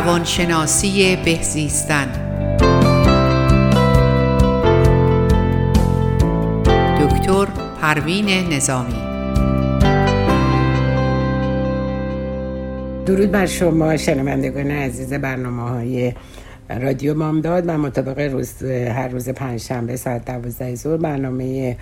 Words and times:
روانشناسی 0.00 1.16
بهزیستن 1.16 2.06
دکتر 7.00 7.46
پروین 7.80 8.28
نظامی. 8.52 8.94
درود 13.06 13.30
بر 13.30 13.46
شما 13.46 13.96
شنوندگان 13.96 14.70
عزیز 14.70 15.12
برنامه 15.12 15.62
های 15.62 16.12
رادیو 16.80 17.14
مامداد 17.14 17.64
و 17.66 17.78
مطابق 17.78 18.18
روز 18.18 18.62
هر 18.64 19.08
روز 19.08 19.28
پنجشنبه 19.28 19.96
ساعت 19.96 20.24
دوازده 20.24 20.74
ظهر 20.74 20.96
برنامه 20.96 21.76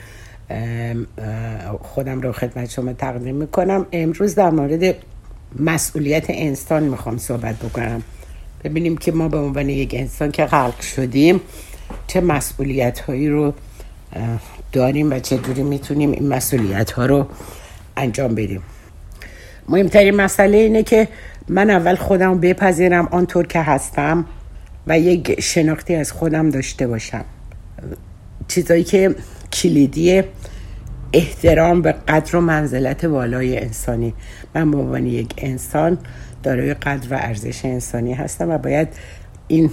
خودم 1.80 2.21
رو 2.21 2.32
خدمت 2.32 2.71
شما 2.71 2.93
تقدیم 2.93 3.35
می‌کنم. 3.35 3.87
امروز 3.93 4.35
در 4.35 4.50
مورد 4.50 4.95
مسئولیت 5.57 6.27
انسان 6.29 6.83
می‌خوام 6.83 7.19
صحبت 7.19 7.57
بکنم. 7.57 8.02
ببینیم 8.65 8.97
که 8.97 9.12
ما 9.12 9.29
به 9.29 9.38
عنوان 9.38 9.69
یک 9.69 9.95
انسان 9.95 10.30
که 10.30 10.47
خلق 10.47 10.80
شدیم 10.80 11.41
چه 12.07 12.21
مسئولیت 12.21 13.01
هایی 13.01 13.29
رو 13.29 13.55
داریم 14.73 15.12
و 15.12 15.19
چجوری 15.19 15.62
می‌تونیم 15.62 16.12
این 16.12 16.29
مسئولیت 16.29 16.91
ها 16.91 17.07
رو 17.07 17.27
انجام 17.97 18.34
بدیم. 18.34 18.62
مهمترین 19.69 20.16
مسئله 20.16 20.57
اینه 20.57 20.83
که 20.83 21.09
من 21.49 21.71
اول 21.71 21.95
خودم 21.95 22.41
بپذیرم 22.41 23.09
آنطور 23.10 23.46
که 23.46 23.60
هستم 23.60 24.24
و 24.87 24.99
یک 24.99 25.41
شناختی 25.41 25.95
از 25.95 26.12
خودم 26.12 26.51
داشته 26.51 26.87
باشم. 26.87 27.24
چیزایی 28.49 28.85
که 28.85 29.15
کلیدی 29.52 30.23
احترام 31.12 31.83
به 31.83 31.93
قدر 31.93 32.37
و 32.37 32.41
منزلت 32.41 33.05
والای 33.05 33.59
انسانی. 33.59 34.15
من 34.55 34.71
به 34.71 34.79
عنوان 34.79 35.07
یک 35.07 35.35
انسان 35.39 35.99
دارای 36.43 36.75
قدر 36.75 37.15
و 37.15 37.19
ارزش 37.21 37.65
انسانی 37.65 38.15
هستم 38.15 38.51
و 38.51 38.59
باید 38.59 38.88
این 39.49 39.71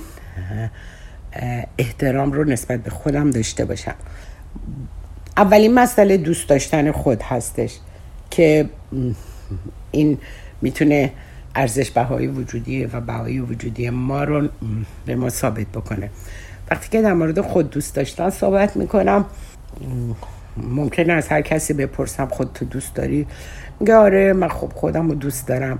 احترام 1.77 2.31
رو 2.31 2.43
نسبت 2.43 2.83
به 2.83 2.89
خودم 2.89 3.31
داشته 3.31 3.65
باشم. 3.65 3.95
اولین 5.37 5.73
مسئله 5.73 6.17
دوست 6.17 6.49
داشتن 6.49 6.91
خود 6.91 7.21
هستش 7.21 7.77
که 8.31 8.69
این 9.91 10.17
می‌تونه 10.61 11.11
ارزش 11.55 11.91
بهایی 11.91 12.27
وجودی 12.27 12.85
و 12.85 13.01
بهایی 13.01 13.39
وجودی 13.39 13.89
ما 13.89 14.23
رو 14.23 14.47
به 15.05 15.15
ما 15.15 15.29
ثابت 15.29 15.67
بکنه. 15.67 16.09
وقتی 16.71 16.89
که 16.89 17.01
در 17.01 17.13
مورد 17.13 17.41
خود 17.41 17.69
دوست 17.69 17.95
داشتن 17.95 18.29
صحبت 18.29 18.77
می‌کنم 18.77 19.25
ممکنه 20.57 21.13
از 21.13 21.27
هر 21.27 21.41
کسی 21.41 21.73
بپرسم 21.73 22.25
خود 22.25 22.53
تو 22.53 22.65
دوست 22.65 22.95
داری؟ 22.95 23.27
میگه 23.79 23.95
آره 23.95 24.33
من 24.33 24.47
خب 24.47 24.71
خودم 24.75 25.09
رو 25.09 25.15
دوست 25.15 25.47
دارم. 25.47 25.79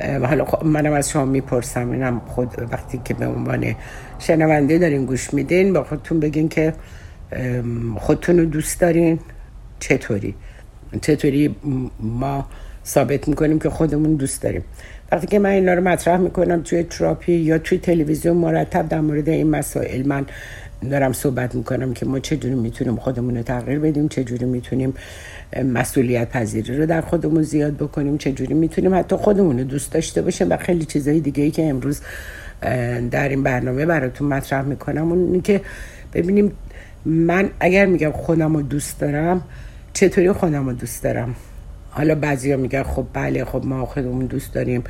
حالا 0.00 0.44
خب 0.44 0.64
منم 0.64 0.92
از 0.92 1.10
شما 1.10 1.24
می‌پرسم. 1.24 1.90
اینم 1.90 2.20
خود 2.26 2.68
وقتی 2.72 3.00
که 3.04 3.14
به 3.14 3.26
عنوان 3.26 3.74
شنونده 4.18 4.78
دارین 4.78 5.04
گوش 5.04 5.34
میدین 5.34 5.72
با 5.72 5.84
خودتون 5.84 6.20
بگین 6.20 6.48
که 6.48 6.72
خودتون 7.96 8.38
رو 8.38 8.44
دوست 8.44 8.80
دارین. 8.80 9.18
چطوری؟ 9.80 10.34
چطوری 11.02 11.56
ما 12.00 12.46
ثابت 12.86 13.28
می‌کنیم 13.28 13.58
که 13.58 13.70
خودمون 13.70 14.14
دوست 14.14 14.42
داریم؟ 14.42 14.64
وقتی 15.12 15.26
که 15.26 15.38
من 15.38 15.50
اینا 15.50 15.74
رو 15.74 15.82
مطرح 15.82 16.16
می‌کنم 16.16 16.62
توی 16.62 16.82
تراپی 16.82 17.32
یا 17.32 17.58
توی 17.58 17.78
تلویزیون 17.78 18.36
مرتب 18.36 18.88
در 18.88 19.00
مورد 19.00 19.28
این 19.28 19.50
مسائل 19.50 20.06
من 20.06 20.26
دارم 20.90 21.12
صحبت 21.12 21.54
می‌کنم 21.54 21.94
که 21.94 22.06
ما 22.06 22.18
چجوری 22.18 22.54
می‌تونیم 22.54 22.96
خودمون 22.96 23.36
رو 23.36 23.42
تغییر 23.42 23.78
بدیم 23.78 24.08
چجوری 24.08 24.44
می‌تونیم 24.44 24.94
مسئولیت 25.64 26.28
پذیری 26.28 26.76
رو 26.76 26.86
در 26.86 27.00
خودمون 27.00 27.42
زیاد 27.42 27.76
بکنیم 27.76 28.18
چجوری 28.18 28.54
می‌تونیم 28.54 28.94
حتی 28.94 29.16
خودمون 29.16 29.58
رو 29.58 29.64
دوست 29.64 29.92
داشته 29.92 30.22
باشیم 30.22 30.50
و 30.50 30.56
خیلی 30.56 30.84
چیزهای 30.84 31.20
دیگه 31.20 31.42
ای 31.42 31.50
که 31.50 31.68
امروز 31.68 32.00
در 33.10 33.28
این 33.28 33.42
برنامه 33.42 33.86
براتون 33.86 34.28
مطرح 34.28 34.64
می‌کنم. 34.64 35.12
اون 35.12 35.40
که 35.40 35.60
ببینیم 36.14 36.52
من 37.04 37.50
اگر 37.60 37.86
میگم 37.86 38.10
خودم 38.10 38.56
رو 38.56 38.62
دوست 38.62 39.00
دارم 39.00 39.42
چطوری 39.92 40.32
خودم 40.32 40.66
رو 40.66 40.72
دوست 40.72 41.02
دارم؟ 41.02 41.34
حالا 41.90 42.14
بعضی 42.14 42.52
ها 42.52 42.56
میگن 42.56 42.82
خب 42.82 43.06
بله 43.12 43.44
خب 43.44 43.64
ما 43.64 43.86
خودمون 43.86 44.26
دوست 44.26 44.54
داریم 44.54 44.84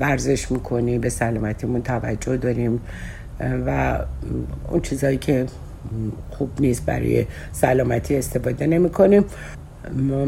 ورزش 0.00 0.50
می‌کنیم 0.50 1.00
به 1.00 1.08
سلامتیمون 1.08 1.82
توجه 1.82 2.36
داریم. 2.36 2.80
و 3.40 3.98
اون 4.68 4.80
چیزهایی 4.80 5.18
که 5.18 5.46
خوب 6.30 6.50
نیست 6.60 6.86
برای 6.86 7.26
سلامتی 7.52 8.16
استفاده 8.16 8.66
نمی 8.66 8.90
کنیم. 8.90 9.24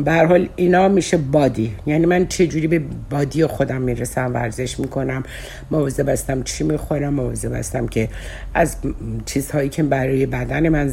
به 0.04 0.12
حال 0.12 0.48
اینا 0.56 0.88
میشه 0.88 1.16
بادی. 1.16 1.74
یعنی 1.86 2.06
من 2.06 2.26
چه 2.26 2.46
جوری 2.46 2.66
به 2.66 2.82
بادی 3.10 3.46
خودم 3.46 3.80
می‌رسم 3.80 4.34
ورزش 4.34 4.80
می‌کنم 4.80 5.22
مواظب 5.70 6.10
بستم 6.10 6.42
چی 6.42 6.64
می‌خورم 6.64 7.14
مواظب 7.14 7.58
بستم 7.58 7.86
که 7.86 8.08
از 8.54 8.76
چیزهایی 9.26 9.68
که 9.68 9.82
برای 9.82 10.26
بدن 10.26 10.68
من 10.68 10.88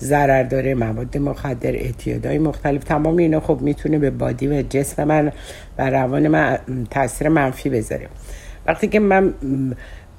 ضرر 0.00 0.42
داره 0.42 0.74
مواد 0.74 1.18
مخدر 1.18 1.72
اعتیادهای 1.72 2.38
مختلف 2.38 2.84
تمام 2.84 3.16
اینا 3.16 3.40
خب 3.40 3.58
می‌تونه 3.60 3.98
به 3.98 4.10
بادی 4.10 4.48
و 4.48 4.62
جسم 4.62 5.04
من 5.04 5.32
و 5.78 5.90
روان 5.90 6.28
من 6.28 6.58
تاثیر 6.90 7.28
منفی 7.28 7.70
بذاره. 7.70 8.08
وقتی 8.66 8.88
که 8.88 9.00
من 9.00 9.34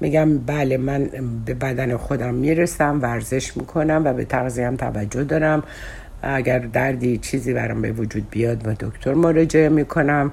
میگم 0.00 0.38
بله 0.38 0.76
من 0.76 1.10
به 1.44 1.54
بدن 1.54 1.96
خودم 1.96 2.34
می‌رسم 2.34 3.02
ورزش 3.02 3.56
می‌کنم 3.56 4.02
و 4.04 4.12
به 4.12 4.24
تغذیم 4.24 4.76
توجه 4.76 5.24
دارم. 5.24 5.62
اگر 6.22 6.58
دردی 6.58 7.18
چیزی 7.18 7.52
برام 7.52 7.82
به 7.82 7.92
وجود 7.92 8.30
بیاد 8.30 8.62
با 8.62 8.72
دکتر 8.72 9.14
مراجعه 9.14 9.68
می‌کنم 9.68 10.32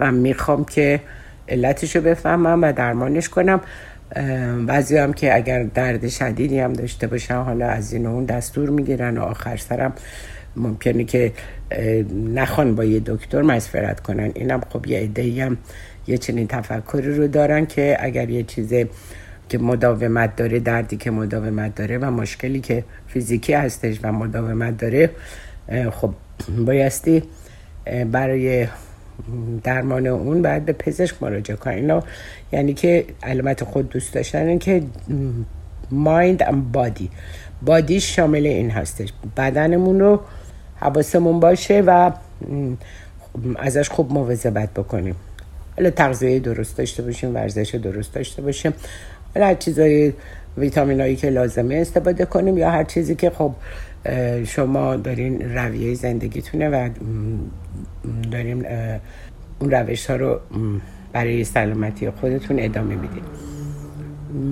و 0.00 0.12
می‌خوام 0.12 0.64
که 0.64 1.00
علتش 1.48 1.96
رو 1.96 2.02
بفهمم 2.02 2.62
و 2.62 2.72
درمانش 2.72 3.28
کنم. 3.28 3.60
بعضی 4.66 4.96
هم 4.96 5.12
که 5.12 5.36
اگر 5.36 5.62
درد 5.62 6.08
شدیدی 6.08 6.58
هم 6.58 6.72
داشته 6.72 7.06
باشن 7.06 7.34
حالا 7.34 7.66
از 7.66 7.92
این 7.92 8.06
اون 8.06 8.24
دستور 8.24 8.70
می‌گیرن 8.70 9.18
و 9.18 9.22
آخر 9.22 9.56
سرم 9.56 9.92
ممکنه 10.56 11.04
که 11.04 11.32
نخوان 12.34 12.74
با 12.74 12.84
یه 12.84 13.02
دکتر 13.06 13.42
مسفرت 13.42 14.00
کنن. 14.00 14.30
اینم 14.34 14.60
خب 14.70 14.86
یه 14.86 14.98
عده 14.98 15.44
هم 15.44 15.56
یه 16.06 16.18
چنین 16.18 16.46
تفکری 16.46 17.14
رو 17.14 17.28
دارن 17.28 17.66
که 17.66 17.96
اگر 18.00 18.30
یه 18.30 18.42
چیز 18.42 18.72
که 19.48 19.58
مداومت 19.58 20.36
داره 20.36 20.60
دردی 20.60 20.96
که 20.96 21.10
مداومت 21.10 21.74
داره 21.74 21.98
و 21.98 22.10
مشکلی 22.10 22.60
که 22.60 22.84
فیزیکی 23.08 23.52
هستش 23.52 23.98
و 24.02 24.12
مداومت 24.12 24.78
داره 24.78 25.10
خب 25.90 26.14
بایستی 26.66 27.22
برای 28.12 28.66
درمان 29.64 30.06
اون 30.06 30.42
باید 30.42 30.64
به 30.64 30.72
پزشک 30.72 31.22
مراجعه 31.22 31.56
کنن. 31.56 32.02
یعنی 32.52 32.74
که 32.74 33.04
علامت 33.22 33.64
خود 33.64 33.88
دوست 33.88 34.14
داشتن 34.14 34.58
که 34.58 34.82
مایند 35.90 36.42
ام 36.42 36.72
بادی 36.72 37.10
بادی 37.62 38.00
شامل 38.00 38.46
این 38.46 38.70
هستش. 38.70 39.12
بدنمون 39.36 40.00
رو 40.00 40.20
حواسمون 40.76 41.40
باشه 41.40 41.82
و 41.86 42.10
ازش 43.58 43.88
خوب 43.88 44.12
مواظبت 44.12 44.70
بکنیم. 44.74 45.14
حالا 45.76 45.90
تغذیه 45.90 46.38
درست 46.38 46.78
داشته 46.78 47.02
باشیم 47.02 47.34
ورزش 47.34 47.74
درست 47.74 48.14
داشته 48.14 48.42
باشیم. 48.42 48.72
حالا 49.34 49.54
چیزای 49.54 50.12
ویتامین 50.58 51.00
هایی 51.00 51.16
که 51.16 51.30
لازمه 51.30 51.74
استفاده 51.74 52.24
کنیم 52.24 52.58
یا 52.58 52.70
هر 52.70 52.84
چیزی 52.84 53.14
که 53.14 53.30
خب 53.30 53.52
شما 54.44 54.96
دارین 54.96 55.56
رویه 55.56 55.94
زندگیتونه 55.94 56.68
و 56.68 56.88
داریم 58.32 58.64
اون 59.58 59.70
روش 59.70 60.10
ها 60.10 60.16
رو 60.16 60.40
برای 61.12 61.44
سلامتی 61.44 62.10
خودتون 62.10 62.56
ادامه 62.60 62.94
می‌دید 62.94 63.22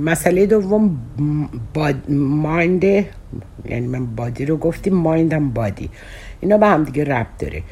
مسئله 0.04 0.46
دوم 0.46 0.98
باد 1.74 2.10
مایند 2.10 2.84
یعنی 2.84 3.86
من 3.86 4.06
بادی 4.06 4.46
رو 4.46 4.56
گفتیم 4.56 4.94
مایندم 4.94 5.50
بادی 5.50 5.90
اینا 6.40 6.58
به 6.58 6.66
هم 6.66 6.84
دیگه 6.84 7.04
ربط 7.04 7.38
داره. 7.38 7.62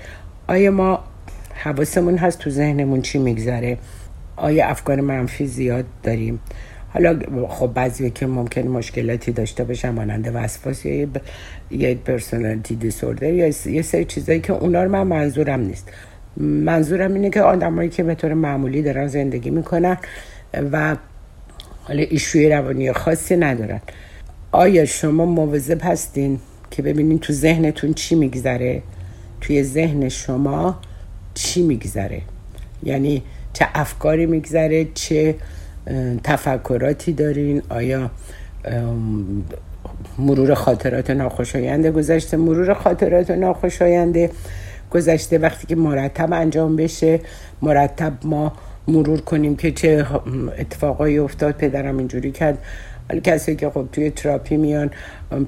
آیا 0.49 0.71
ما 0.71 1.05
حواسمون 1.63 2.17
هست 2.19 2.39
تو 2.39 2.51
ذهنمون 2.51 3.03
چی 3.03 3.19
میگذره. 3.19 3.79
آیا 4.37 4.67
افکار 4.67 5.01
منفی 5.01 5.47
زیاد 5.47 5.85
داریم؟ 6.03 6.41
حالا 6.93 7.19
خب 7.49 7.67
بعضی 7.75 8.11
که 8.11 8.27
ممکن 8.27 8.61
مشکلاتی 8.61 9.33
داشته 9.33 9.65
باشن 9.65 9.91
مانند 9.91 10.31
وسواس 10.35 10.85
یا 10.87 11.09
یه 11.71 11.95
پرسونالیتی 11.95 12.75
دیسوردر 12.77 13.33
یا 13.33 13.47
یه 13.67 13.83
سری 13.83 14.05
چیزایی 14.05 14.41
که 14.41 14.53
اونا 14.53 14.83
رو 14.83 14.91
من 14.91 15.03
منظورم 15.03 15.61
نیست. 15.61 15.89
منظورم 16.37 17.15
اینه 17.15 17.31
که 17.31 17.43
آدمایی 17.43 17.89
که 17.89 18.03
به 18.03 18.15
طور 18.15 18.35
معمولی 18.35 18.83
دارن 18.83 19.07
زندگی 19.07 19.51
می‌کنن 19.51 19.97
و 20.73 20.97
حالا 21.83 22.03
ایشوی 22.03 22.49
روانی 22.49 22.93
خاصی 22.93 23.37
ندارن. 23.37 23.81
آیا 24.53 24.85
شما 24.85 25.27
مواظب 25.27 25.79
هستین 25.83 26.39
که 26.71 26.83
ببینین 26.83 27.19
تو 27.19 27.33
ذهنتون 27.33 27.95
چی 27.95 28.15
میگذره؟ 28.15 28.83
توی 29.41 29.63
ذهن 29.63 30.09
شما 30.09 30.81
چی 31.35 31.63
میگذره؟ 31.63 32.23
یعنی 32.83 33.23
چه 33.53 33.67
افکاری 33.75 34.27
میگذره؟ 34.27 34.87
چه 34.95 35.35
تفکراتی 36.25 37.13
دارین؟ 37.13 37.63
آیا 37.69 38.11
مرور 40.19 40.55
خاطرات 40.55 41.11
ناخوشایند 41.11 41.87
گذشته؟ 41.87 42.37
مرور 42.37 42.75
خاطرات 42.75 43.31
ناخوشایند 43.31 44.17
گذشته 44.91 45.39
وقتی 45.39 45.67
که 45.67 45.77
مرتب 45.77 46.33
انجام 46.33 46.77
بشه 46.77 47.21
مرتب 47.63 48.13
ما 48.25 48.53
مرور 48.89 49.21
کنیم 49.21 49.57
که 49.57 49.73
چه 49.73 50.07
اتفاقایی 50.59 51.19
افتاد 51.19 51.55
پدرم 51.55 51.99
اینجوری 51.99 52.33
کرد. 52.33 52.59
ولی 53.11 53.21
کسی 53.21 53.57
که 53.57 53.71
خب 53.71 53.89
توی 53.93 54.11
تراپی 54.11 54.57
میان 54.57 54.91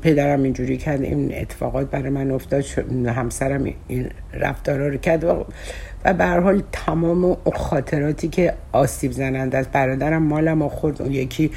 پدرم 0.03 0.43
اینجوری 0.43 0.77
کرد 0.77 1.03
این 1.03 1.35
اتفاقات 1.35 1.91
برای 1.91 2.11
من 2.11 2.31
افتاد 2.31 2.65
همسرم 3.07 3.65
این 3.89 4.11
رفتارا 4.33 4.89
رو 4.89 4.97
کرد. 4.97 5.25
و 6.05 6.15
به 6.15 6.25
هر 6.25 6.41
حال 6.41 6.63
تمام 6.73 7.37
خاطراتی 7.55 8.29
که 8.29 8.55
آسیب 8.73 9.13
زنند 9.13 9.55
از 9.55 9.67
برادرم 9.73 10.23
مالم 10.23 10.63
و 10.63 10.69
خورد 10.69 11.03
اون 11.03 11.13
یکی 11.13 11.51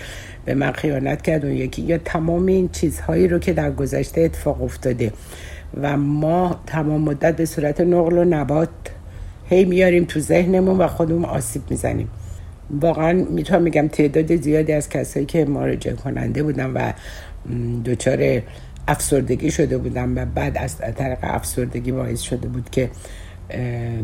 به 0.45 0.56
من 0.56 0.71
خیانت 0.71 1.21
کرد 1.21 1.45
اون 1.45 1.53
یکی 1.53 1.81
یا 1.81 1.97
تمام 1.97 2.45
این 2.45 2.69
چیزهایی 2.69 3.27
رو 3.27 3.39
که 3.39 3.53
در 3.53 3.71
گذشته 3.71 4.21
اتفاق 4.21 4.63
افتاده. 4.63 5.12
و 5.81 5.97
ما 5.97 6.59
تمام 6.68 7.01
مدت 7.01 7.35
به 7.35 7.45
صورت 7.45 7.81
نقل 7.81 8.18
و 8.18 8.23
نبات 8.23 8.69
هی 9.50 9.65
میاریم 9.65 10.06
تو 10.06 10.19
ذهنمون 10.19 10.77
و 10.77 10.88
خودمون 10.88 11.25
آسیب 11.25 11.62
می‌زنیم. 11.69 12.09
واقعا 12.81 13.13
می‌تونم 13.13 13.62
میگم 13.62 13.88
تعداد 13.88 14.35
زیادی 14.35 14.73
از 14.73 14.89
کسایی 14.89 15.25
که 15.25 15.45
مراجعه 15.45 15.94
کننده 15.94 16.44
بودن 16.44 16.71
و 16.73 16.91
دچار 17.85 18.41
افسردگی 18.88 19.51
شده 19.51 19.77
بودن 19.77 20.17
و 20.17 20.25
بعد 20.25 20.57
از 20.57 20.77
طریق 20.77 21.17
افسردگی 21.21 21.91
باعث 21.91 22.21
شده 22.21 22.47
بود 22.47 22.69
که 22.69 22.89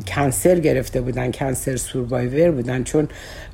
کنسر 0.08 0.60
گرفته 0.60 1.02
بودن 1.02 1.32
کنسر 1.32 1.76
سوروایور 1.76 2.52
بودن 2.52 2.84
چون 2.84 3.08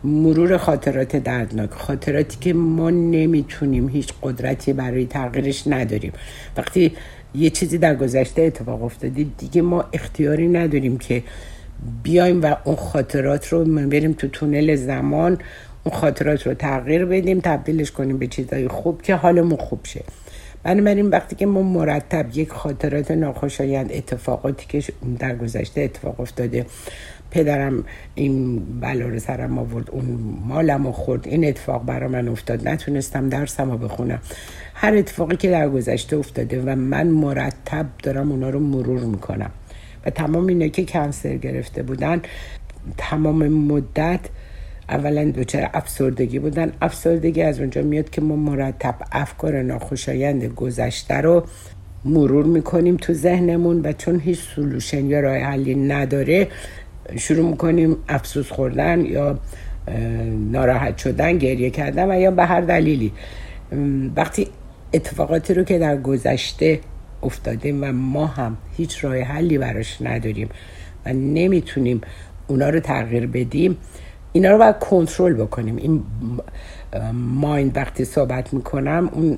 مرور 0.03 0.57
خاطرات 0.57 1.15
دردناک 1.15 1.69
خاطراتی 1.69 2.37
که 2.41 2.53
ما 2.53 2.89
نمی‌تونیم 2.89 3.89
هیچ 3.89 4.13
قدرتی 4.21 4.73
برای 4.73 5.05
تغییرش 5.05 5.67
نداریم. 5.67 6.13
وقتی 6.57 6.91
یه 7.35 7.49
چیزی 7.49 7.77
در 7.77 7.95
گذشته 7.95 8.41
اتفاق 8.41 8.83
افتاده 8.83 9.25
دیگه 9.37 9.61
ما 9.61 9.85
اختیاری 9.93 10.47
نداریم 10.47 10.97
که 10.97 11.23
بیایم 12.03 12.41
و 12.41 12.55
اون 12.63 12.75
خاطرات 12.75 13.47
رو 13.47 13.65
بریم 13.87 14.13
تو 14.13 14.27
تونل 14.27 14.75
زمان 14.75 15.37
اون 15.83 15.95
خاطرات 15.95 16.47
رو 16.47 16.53
تغییر 16.53 17.05
بدیم 17.05 17.39
تبدیلش 17.39 17.91
کنیم 17.91 18.17
به 18.17 18.27
چیزای 18.27 18.67
خوب 18.67 19.01
که 19.01 19.15
حالمون 19.15 19.57
خوب 19.57 19.79
شه. 19.83 20.03
بنابراین 20.63 21.09
وقتی 21.09 21.35
که 21.35 21.45
ما 21.45 21.61
مرتب 21.61 22.25
یک 22.33 22.49
خاطرات 22.49 23.11
ناخوشایند 23.11 23.91
اتفاقاتی 23.93 24.65
که 24.69 24.93
در 25.19 25.35
گذشته 25.35 25.81
اتفاق 25.81 26.19
افتاده 26.19 26.65
پدرم 27.31 27.83
این 28.15 28.59
بلا 28.79 29.07
رو 29.07 29.19
سرم 29.19 29.59
آورد 29.59 29.89
اون 29.91 30.05
مالم 30.47 30.85
و 30.85 30.91
خورد 30.91 31.27
این 31.27 31.47
اتفاق 31.47 31.85
برا 31.85 32.07
من 32.07 32.27
افتاد 32.27 32.67
نتونستم 32.67 33.29
درسم 33.29 33.71
رو 33.71 33.77
بخونم. 33.77 34.19
هر 34.73 34.95
اتفاقی 34.95 35.35
که 35.35 35.49
در 35.49 35.69
گذشته 35.69 36.17
افتاده 36.17 36.61
و 36.61 36.75
من 36.75 37.07
مرتب 37.07 37.85
دارم 38.03 38.31
اونا 38.31 38.49
رو 38.49 38.59
مرور 38.59 38.99
می‌کنم. 38.99 39.51
و 40.05 40.09
تمام 40.09 40.47
اینه 40.47 40.69
که 40.69 40.85
کنسر 40.85 41.35
گرفته 41.35 41.83
بودن 41.83 42.21
تمام 42.97 43.47
مدت 43.47 44.19
اولا 44.89 45.31
دوچه 45.31 45.69
افسردگی 45.73 46.39
بودن. 46.39 46.71
افسردگی 46.81 47.41
از 47.41 47.59
اونجا 47.59 47.81
میاد 47.81 48.09
که 48.09 48.21
ما 48.21 48.35
مرتب 48.35 48.95
افکار 49.11 49.61
ناخوشایند 49.61 50.43
گذشته 50.45 51.13
رو 51.13 51.43
مرور 52.05 52.45
می‌کنیم 52.45 52.97
تو 52.97 53.13
ذهنمون 53.13 53.81
و 53.81 53.93
چون 53.93 54.19
هیچ 54.19 54.39
سلوشن 54.55 55.05
یا 55.05 55.19
راه 55.19 55.37
حلی 55.37 55.75
نداره 55.75 56.47
شروع 57.17 57.49
می‌کنیم 57.49 57.97
افسوس 58.09 58.51
خوردن 58.51 59.05
یا 59.05 59.39
ناراحت 60.51 60.97
شدن 60.97 61.37
گریه 61.37 61.69
کردن 61.69 62.11
و 62.11 62.19
یا 62.19 62.31
به 62.31 62.45
هر 62.45 62.61
دلیلی. 62.61 63.11
وقتی 64.15 64.47
اتفاقاتی 64.93 65.53
رو 65.53 65.63
که 65.63 65.79
در 65.79 65.97
گذشته 65.97 66.79
افتاده 67.23 67.73
و 67.73 67.91
ما 67.91 68.25
هم 68.25 68.57
هیچ 68.77 69.03
راه 69.03 69.19
حلی 69.21 69.57
براش 69.57 70.01
نداریم 70.01 70.49
و 71.05 71.13
نمی‌تونیم 71.13 72.01
اونا 72.47 72.69
رو 72.69 72.79
تغییر 72.79 73.27
بدیم 73.27 73.77
اینا 74.33 74.51
رو 74.51 74.57
باید 74.57 74.79
کنترل 74.79 75.33
بکنیم. 75.33 75.75
این 75.75 76.03
مایند 77.13 77.77
وقتی 77.77 78.05
صحبت 78.05 78.53
می‌کنم 78.53 79.09
اون 79.13 79.37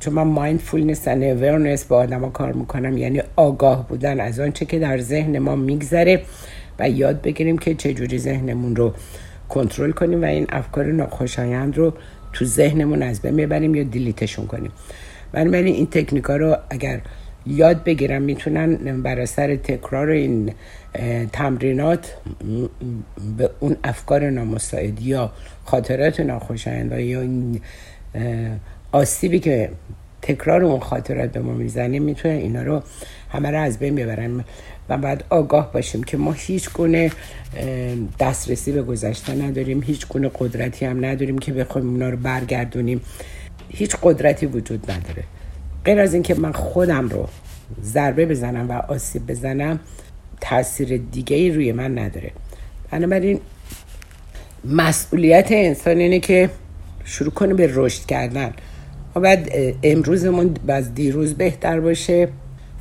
چون 0.00 0.14
من 0.14 0.22
مایندفولنس 0.22 1.08
و 1.08 1.10
اورنس 1.10 1.84
با 1.84 1.96
آدما 1.96 2.28
کار 2.28 2.52
می‌کنم 2.52 2.98
یعنی 2.98 3.22
آگاه 3.36 3.88
بودن 3.88 4.20
از 4.20 4.40
آنچه 4.40 4.64
که 4.64 4.78
در 4.78 4.98
ذهن 4.98 5.38
ما 5.38 5.56
میگذره 5.56 6.22
و 6.78 6.90
یاد 6.90 7.22
بگیریم 7.22 7.58
که 7.58 7.74
چجوری 7.74 8.18
ذهنمون 8.18 8.76
رو 8.76 8.94
کنترل 9.48 9.90
کنیم 9.90 10.22
و 10.22 10.24
این 10.24 10.46
افکار 10.48 10.84
ناخوشایند 10.84 11.78
رو 11.78 11.92
تو 12.32 12.44
ذهنمون 12.44 13.02
از 13.02 13.22
بین 13.22 13.34
می‌بریم 13.34 13.74
یا 13.74 13.82
دیلیتشون 13.82 14.46
کنیم. 14.46 14.70
بنابراین 15.32 15.74
این 15.74 15.86
تکنیکا 15.86 16.36
رو 16.36 16.56
اگر 16.70 17.00
یاد 17.46 17.84
بگیرم 17.84 18.22
می‌تونن 18.22 19.02
بر 19.02 19.20
اثر 19.20 19.56
تکرار 19.56 20.08
این 20.08 20.52
تمرینات 21.32 22.14
به 23.36 23.50
اون 23.60 23.76
افکار 23.84 24.30
نامساعد 24.30 25.02
یا 25.02 25.32
خاطرات 25.64 26.20
ناخوشایند 26.20 26.92
یا 26.92 27.20
این 27.20 27.60
آسیبی 28.92 29.38
که 29.38 29.70
تکرار 30.22 30.64
اون 30.64 30.80
خاطرات 30.80 31.32
به 31.32 31.40
ما 31.40 31.52
می‌زنیم 31.52 32.02
می‌تونن 32.02 32.34
اینا 32.34 32.62
رو 32.62 32.82
همه 33.28 33.50
رو 33.50 33.60
از 33.60 33.78
بین 33.78 33.94
ببرن. 33.94 34.44
و 34.88 34.98
بعد 34.98 35.24
آگاه 35.30 35.72
باشیم 35.72 36.02
که 36.02 36.16
ما 36.16 36.32
هیچ 36.32 36.70
گونه 36.72 37.10
دسترسی 38.20 38.72
به 38.72 38.82
گذشته 38.82 39.34
نداریم 39.34 39.82
هیچ 39.82 40.08
گونه 40.08 40.30
قدرتی 40.38 40.84
هم 40.84 41.04
نداریم 41.04 41.38
که 41.38 41.52
بخوایم 41.52 41.90
اونا 41.90 42.08
رو 42.08 42.16
برگردونیم. 42.16 43.00
هیچ 43.68 43.96
قدرتی 44.02 44.46
وجود 44.46 44.90
نداره. 44.90 45.24
غیر 45.84 46.00
از 46.00 46.14
اینکه 46.14 46.34
من 46.34 46.52
خودم 46.52 47.08
رو 47.08 47.28
ضربه 47.82 48.26
بزنم 48.26 48.70
و 48.70 48.72
آسیب 48.72 49.26
بزنم 49.26 49.80
تاثیر 50.40 50.96
دیگه 50.96 51.36
ای 51.36 51.50
روی 51.50 51.72
من 51.72 51.98
نداره. 51.98 52.32
بنابراین 52.90 53.40
مسئولیت 54.64 55.52
انسان 55.52 55.98
اینه 55.98 56.20
که 56.20 56.50
شروع 57.04 57.30
کنه 57.30 57.54
به 57.54 57.70
رشد 57.74 58.06
کردن. 58.06 58.52
و 59.14 59.20
بعد 59.20 59.50
امروزمون 59.82 60.54
از 60.68 60.94
دیروز 60.94 61.34
بهتر 61.34 61.80
باشه 61.80 62.28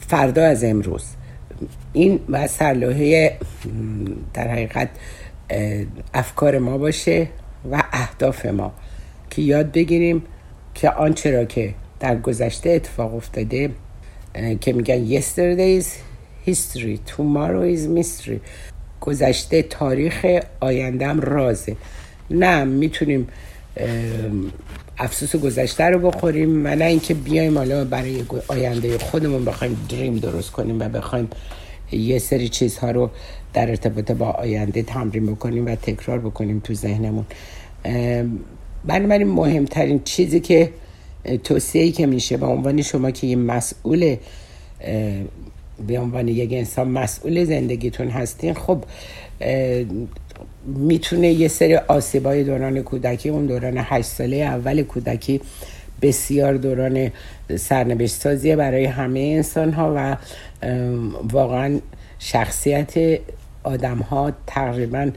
فردا 0.08 0.46
از 0.46 0.64
امروز. 0.64 1.04
این 1.94 2.20
و 2.30 2.48
سرلوحه 2.48 3.38
در 4.34 4.48
حقیقت 4.48 4.90
افکار 6.14 6.58
ما 6.58 6.78
باشه 6.78 7.28
و 7.72 7.84
اهداف 7.92 8.46
ما. 8.46 8.74
که 9.30 9.42
یاد 9.42 9.72
بگیریم 9.72 10.24
که 10.74 10.90
آنچه 10.90 11.32
را 11.32 11.46
که 11.46 11.74
در 12.04 12.16
گذشته 12.16 12.70
اتفاق 12.70 13.16
افتاده 13.16 13.70
که 14.62 14.74
میگن 14.74 15.22
yesterday 15.22 15.84
is 15.84 15.88
history 16.50 16.98
tomorrow 17.18 17.76
is 17.76 18.00
mystery. 18.00 18.40
گذشته 19.02 19.62
تاریخ 19.62 20.26
آیندهم 20.60 21.20
رازه. 21.20 21.76
نه 22.30 22.64
می‌تونیم 22.64 23.28
افسوس 24.98 25.36
گذشته 25.36 25.84
رو 25.84 26.12
بخوریم 26.12 26.66
و 26.66 26.76
نه 26.76 26.86
اینکه 26.86 27.14
بیایم 27.14 27.58
حالا 27.58 27.86
برای 27.86 28.24
آینده 28.48 28.98
خودمون 28.98 29.46
بخوایم 29.46 29.78
دریم 29.90 30.18
درست 30.18 30.52
کنیم 30.52 30.80
و 30.80 30.90
بخوایم 30.90 31.30
یه 31.92 32.20
سری 32.20 32.50
چیزها 32.50 32.92
رو 32.92 33.10
در 33.54 33.70
ارتباط 33.70 34.12
با 34.12 34.30
آینده 34.30 34.84
تمرین 34.84 35.26
بکنیم 35.26 35.66
و 35.66 35.76
تکرار 35.76 36.20
بکنیم 36.20 36.60
تو 36.60 36.74
ذهنمون. 36.74 37.26
بنابراین 38.86 39.28
مهمترین 39.28 40.02
چیزی 40.04 40.40
که 40.40 40.70
توصیه‌ای 41.44 41.92
که 41.92 42.06
میشه 42.06 42.38
به 42.38 42.46
عنوان 42.46 42.82
شما 42.82 43.12
که 43.12 43.28
یه 43.28 43.36
مسئول 43.36 44.16
به 45.88 46.00
عنوان 46.00 46.28
یک 46.28 46.54
انسان 46.54 46.88
مسئول 46.88 47.44
زندگیتون 47.44 48.10
هستین 48.10 48.54
خب 48.54 48.84
می‌تونه 50.66 51.28
یه 51.28 51.48
سری 51.48 51.76
آسیبای 51.76 52.44
دوران 52.44 52.82
کودکی 52.82 53.30
اون 53.30 53.46
دوران 53.46 53.78
هشت 53.78 54.06
ساله 54.06 54.36
اول 54.36 54.84
کودکی 54.84 55.42
بسیار 56.02 56.54
دوران 56.54 57.12
سرنوشت 57.56 58.16
سازیه 58.16 58.56
برای 58.56 58.86
همه 58.86 59.20
انسان 59.20 59.74
ها 59.74 59.94
و 59.96 60.18
واقعا 61.32 61.80
شخصیت 62.20 63.20
آدم 63.64 63.98
ها 63.98 64.32
تقریبا 64.48 65.12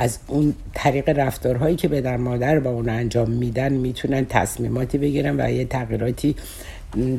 از 0.00 0.18
اون 0.26 0.54
طریق 0.74 1.08
رفتارهایی 1.08 1.76
که 1.76 1.88
به 1.88 2.00
در 2.00 2.16
مادر 2.16 2.60
با 2.60 2.70
اون 2.70 2.88
انجام 2.88 3.30
میدن 3.30 3.72
می‌تونن 3.72 4.26
تصمیماتی 4.28 4.98
بگیرن 4.98 5.40
و 5.40 5.50
یه 5.50 5.64
تغییراتی 5.64 6.36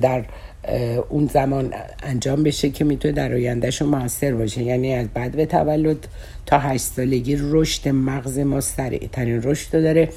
در 0.02 0.26
اون 1.10 1.28
زمان 1.28 1.74
انجام 2.04 2.44
بشه 2.44 2.70
که 2.70 2.84
می‌تونه 2.84 3.14
در 3.14 3.34
آیندهشون 3.34 3.90
موثر 3.90 4.34
باشه. 4.34 4.64
یعنی 4.64 4.94
از 4.94 5.08
بعد 5.14 5.32
به 5.32 5.46
تولد 5.46 6.08
تا 6.46 6.60
هشت 6.60 6.84
سالگی 6.84 7.38
رشد 7.42 7.90
مغز 7.90 8.40
ما 8.40 8.60
ترین 9.12 9.44
رشد 9.44 9.72
داره. 9.72 10.10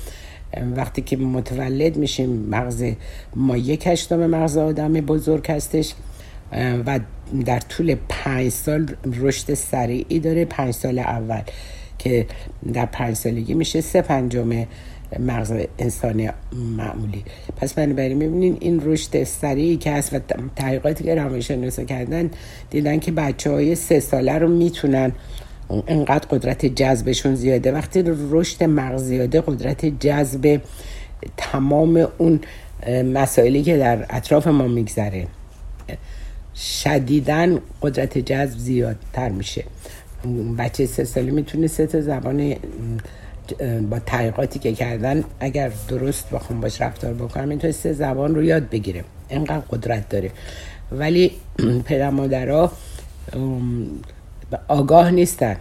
وقتی 0.76 1.02
که 1.02 1.16
متولد 1.16 1.97
میشیم 1.97 2.31
مغز 2.31 2.85
ما 3.37 3.57
یک 3.57 3.87
هشتم 3.87 4.26
مغز 4.26 4.57
آدم 4.57 4.92
بزرگ 4.92 5.50
هستش 5.50 5.95
و 6.87 7.00
در 7.45 7.61
طول 7.61 7.97
پنج 8.09 8.49
سال 8.49 8.87
رشد 9.21 9.54
سریعی 9.54 10.21
داره 10.21 10.45
پنج 10.45 10.75
سال 10.75 10.99
اول. 10.99 11.42
که 12.04 12.26
در 12.73 12.87
پنج 12.87 13.16
سالگی 13.16 13.54
میشه 13.54 13.80
سه 13.80 14.02
پنجم 14.02 14.66
مغز 15.18 15.52
انسان 15.78 16.30
معمولی. 16.76 17.25
پس 17.56 17.75
بنابراین 17.75 18.16
می‌بینین 18.16 18.56
این 18.61 18.80
رشد 18.85 19.25
سریعی 19.25 19.76
که 19.76 19.92
هست 19.92 20.14
و 20.14 20.21
تحقیقاتی 20.56 21.04
که 21.04 21.14
روانشناسا 21.14 21.85
کردن 21.85 22.30
دیدن 22.71 22.99
که 22.99 23.12
بچه 23.12 23.50
های 23.50 23.75
سه 23.75 24.00
ساله 24.00 24.38
رو 24.38 24.49
می‌تونن 24.49 25.12
انقدر 25.88 26.28
قدرت 26.30 26.66
جذبشون 26.66 27.35
زیاده. 27.35 27.73
وقتی 27.73 28.04
رشد 28.06 28.64
مغز 28.64 29.02
زیاده 29.02 29.40
قدرت 29.40 29.87
جذب 30.06 30.61
تمام 31.37 32.09
اون 32.18 32.40
مسائلی 33.04 33.62
که 33.62 33.76
در 33.76 34.06
اطراف 34.11 34.47
ما 34.47 34.68
میگذره 34.68 35.26
شدیدن 36.56 37.59
قدرت 37.82 38.18
جذب 38.18 38.59
زیادتر 38.59 39.28
میشه. 39.28 39.64
بچه 40.59 40.87
سه 40.87 41.05
ساله 41.05 41.31
می‌تونه 41.31 41.67
سه 41.67 41.87
تا 41.87 42.00
زبان 42.00 42.57
با 43.91 43.99
تحقیقاتی 43.99 44.59
که 44.59 44.73
کردن 44.73 45.25
اگر 45.41 45.73
درست 45.88 46.31
بخوام 46.31 46.61
باش 46.61 46.81
رفتار 46.83 47.14
بکنم 47.14 47.49
می‌تونه 47.49 47.73
سه 47.73 47.93
زبان 47.93 48.35
رو 48.35 48.43
یاد 48.43 48.71
بگیره. 48.71 49.05
اینقدر 49.29 49.62
قدرت 49.71 50.09
داره. 50.09 50.31
ولی 50.93 51.31
پدر 51.87 52.11
مادرها 52.11 52.73
آگاه 54.69 55.11
نیستن. 55.11 55.57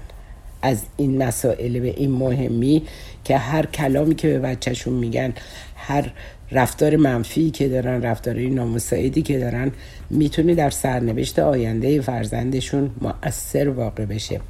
از 0.62 0.82
این 0.98 1.24
مسائل 1.24 1.80
به 1.80 1.94
این 1.98 2.12
مهمی 2.12 2.84
که 3.24 3.38
هر 3.38 3.65
کلامی 3.65 4.15
که 4.15 4.27
به 4.27 4.39
بچهشون 4.39 4.94
میگن 4.94 5.34
هر 5.75 6.12
رفتار 6.51 6.96
منفی 6.96 7.51
که 7.51 7.68
دارن 7.68 8.01
رفتاری 8.01 8.50
نامساعدی 8.50 9.22
که 9.22 9.39
دارن 9.39 9.72
می‌تونه 10.10 10.56
در 10.56 10.70
سرنوشت 10.70 11.39
آینده 11.39 12.01
فرزندشون 12.01 12.91
مؤثر 13.01 13.70
واقع 13.70 14.06
بشه. 14.06 14.41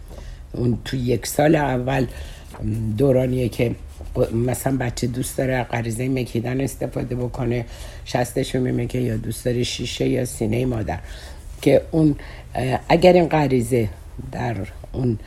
اون 0.53 0.77
تو 0.85 0.97
یک 0.97 1.27
سال 1.27 1.55
اول 1.55 2.05
دورانیه 2.97 3.49
که 3.49 3.75
مثلا 4.33 4.77
بچه 4.77 5.07
دوست 5.07 5.37
داره 5.37 5.63
غریزه 5.63 6.09
مکیدن 6.09 6.61
استفاده 6.61 7.15
بکنه 7.15 7.65
شستش 8.05 8.55
میمکه 8.55 8.99
یا 8.99 9.17
دوست 9.17 9.45
داره 9.45 9.63
شیشه 9.63 10.07
یا 10.07 10.25
سینه 10.25 10.65
مادر. 10.65 10.99
که 11.61 11.81
اون 11.91 12.15
اگر 12.89 13.13
این 13.13 13.27
غریزه 13.27 13.89
در 14.31 14.55
اون 14.93 15.19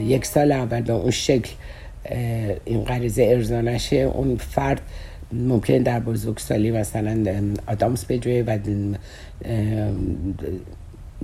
یک 0.00 0.26
سال 0.26 0.52
اول 0.52 0.80
به 0.80 0.92
اون 0.92 1.10
شکل 1.10 1.50
این 2.64 2.84
غریزه 2.84 3.22
ارضا 3.22 3.60
نشه 3.60 3.96
اون 3.96 4.36
فرد 4.36 4.80
ممکن 5.32 5.78
در 5.78 6.00
بزرگسالی 6.00 6.70
مثلا 6.70 7.42
آدامس 7.66 8.04
بجوه 8.04 8.42
و 8.46 8.58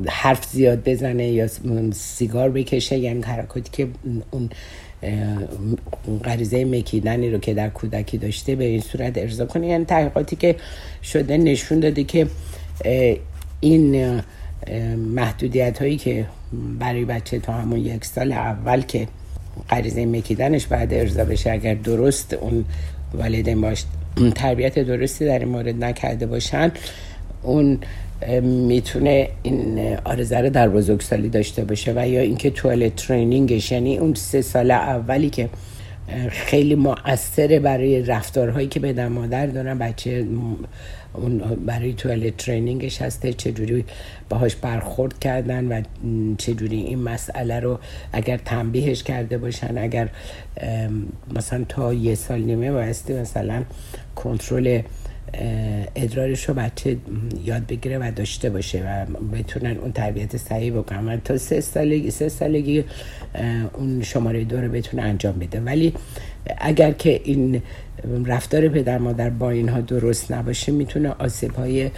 حرف 0.06 0.44
زیاد 0.44 0.88
بزنه 0.88 1.28
یا 1.28 1.48
سیگار 1.92 2.50
بکشه 2.50 2.98
یعنی 2.98 3.22
حرکاتی 3.22 3.70
که 3.72 3.88
اون 4.30 6.18
غریزه 6.24 6.64
مکیدنی 6.64 7.30
رو 7.30 7.38
که 7.38 7.54
در 7.54 7.68
کودکی 7.68 8.18
داشته 8.18 8.54
به 8.54 8.64
این 8.64 8.80
صورت 8.80 9.18
ارضا 9.18 9.46
کنه. 9.46 9.66
یعنی 9.66 9.84
تحقیقاتی 9.84 10.36
که 10.36 10.56
شده 11.02 11.36
نشون 11.36 11.80
داده 11.80 12.04
که 12.04 12.26
این 13.60 14.20
محدودیت 14.96 15.82
هایی 15.82 15.96
که 15.96 16.26
برای 16.78 17.04
بچه 17.04 17.38
تا 17.38 17.52
همون 17.52 17.78
یک 17.78 18.04
سال 18.04 18.32
اول 18.32 18.80
که 18.80 19.08
غریزه 19.70 20.06
مکیدنش 20.06 20.66
بعد 20.66 20.94
ارضا 20.94 21.24
بشه 21.24 21.50
اگر 21.50 21.74
درست 21.74 22.34
اون 22.34 22.64
والدین 23.14 23.60
باش 23.60 23.84
تربیت 24.34 24.78
درستی 24.78 25.26
در 25.26 25.38
این 25.38 25.48
مورد 25.48 25.84
نکرده 25.84 26.26
باشن 26.26 26.72
اون 27.42 27.78
می‌تونه 28.42 29.28
این 29.42 29.96
آرزه 30.04 30.38
رو 30.38 30.50
در 30.50 30.68
بزرگسالی 30.68 31.28
داشته 31.28 31.64
باشه 31.64 31.92
و 31.96 32.08
یا 32.08 32.20
اینکه 32.20 32.50
توالت 32.50 32.96
ترینینگش 32.96 33.72
یعنی 33.72 33.98
اون 33.98 34.14
سه 34.14 34.42
سال 34.42 34.70
اولی 34.70 35.30
که 35.30 35.48
خیلی 36.30 36.74
مؤثره 36.74 37.58
برای 37.58 38.02
رفتارهایی 38.02 38.68
که 38.68 38.80
به 38.80 39.08
مادر 39.08 39.46
دارن 39.46 39.78
بچه 39.78 40.26
اون 41.14 41.38
برای 41.66 41.92
توالت 41.92 42.36
ترینینگش 42.36 43.02
هسته 43.02 43.32
چجوری 43.32 43.84
باهاش 44.28 44.56
برخورد 44.56 45.18
کردن 45.18 45.66
و 45.66 45.82
چجوری 46.38 46.76
این 46.76 46.98
مسئله 46.98 47.60
رو 47.60 47.78
اگر 48.12 48.36
تنبیهش 48.36 49.02
کرده 49.02 49.38
باشن 49.38 49.78
اگر 49.78 50.08
مثلا 51.34 51.64
تا 51.68 51.92
یه 51.92 52.14
سال 52.14 52.40
نیمه 52.40 52.72
بایستی 52.72 53.14
مثلا 53.14 53.64
کنترل 54.16 54.82
ادرارش 55.94 56.44
رو 56.44 56.54
بچه 56.54 56.96
یاد 57.44 57.66
بگیره 57.66 57.98
و 57.98 58.12
داشته 58.16 58.50
باشه 58.50 58.82
و 58.86 59.06
بتونن 59.36 59.76
اون 59.76 59.92
تربیت 59.92 60.36
صحیح 60.36 60.72
بکنن. 60.72 61.20
تا 61.20 61.38
سه 61.38 61.60
سالگی 61.60 62.10
سه 62.10 62.28
سالگی 62.28 62.84
اون 63.72 64.02
شماره 64.02 64.44
دو 64.44 64.60
رو 64.60 64.68
بتونه 64.68 65.02
انجام 65.02 65.38
بده. 65.38 65.60
ولی 65.60 65.94
اگر 66.58 66.92
که 66.92 67.20
این 67.24 67.62
رفتار 68.26 68.68
پدر 68.68 68.98
مادر 68.98 69.30
با 69.30 69.50
اینها 69.50 69.80
درست 69.80 70.32
نباشه 70.32 70.72
می‌تونه 70.72 71.08
آسیب 71.08 71.54
های 71.54 71.90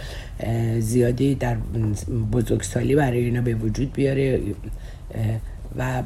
زیادی 0.79 1.35
در 1.35 1.57
بزرگسالی 2.31 2.95
برای 2.95 3.19
اینا 3.19 3.41
به 3.41 3.55
وجود 3.55 3.93
بیاره. 3.93 4.41
و 5.77 6.03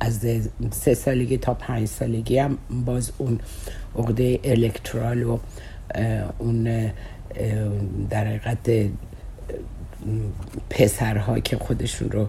از 0.00 0.26
سه 0.70 0.94
سالگی 0.94 1.38
تا 1.38 1.54
پنج 1.54 1.88
سالگی 1.88 2.38
هم 2.38 2.58
باز 2.86 3.12
اون 3.18 3.38
عقده 3.98 4.40
الکترال 4.44 5.22
و 5.22 5.38
اون 6.38 6.90
در 8.10 8.24
حقیقت 8.24 8.90
پسرها 10.70 11.40
که 11.40 11.56
خودشون 11.56 12.10
رو 12.10 12.28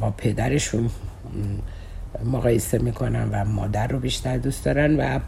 با 0.00 0.10
پدرشون 0.10 0.90
مقایسه 2.24 2.78
می‌کنن 2.78 3.28
و 3.32 3.44
مادر 3.44 3.86
رو 3.86 3.98
بیشتر 3.98 4.36
دوست 4.36 4.64
دارن 4.64 4.96
و 4.96 5.18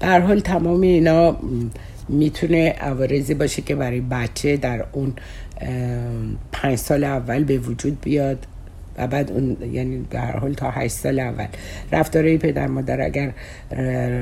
در 0.00 0.20
حال 0.20 0.40
تمام 0.40 0.80
اینا 0.80 1.36
می‌تونه 2.08 2.68
عوارضی 2.68 3.34
باشه 3.34 3.62
که 3.62 3.74
برای 3.74 4.00
بچه 4.00 4.56
در 4.56 4.84
اون 4.92 5.12
پنج 6.52 6.78
سال 6.78 7.04
اول 7.04 7.44
به 7.44 7.58
وجود 7.58 8.00
بیاد. 8.00 8.46
و 8.98 9.06
بعد 9.06 9.32
اون 9.32 9.56
یعنی 9.72 10.06
در 10.10 10.36
حال 10.36 10.54
تا 10.54 10.70
هشت 10.70 10.94
سال 10.94 11.18
اول. 11.20 11.46
رفتارهای 11.92 12.38
پدر 12.38 12.66
مادر 12.66 13.00
اگر 13.00 13.32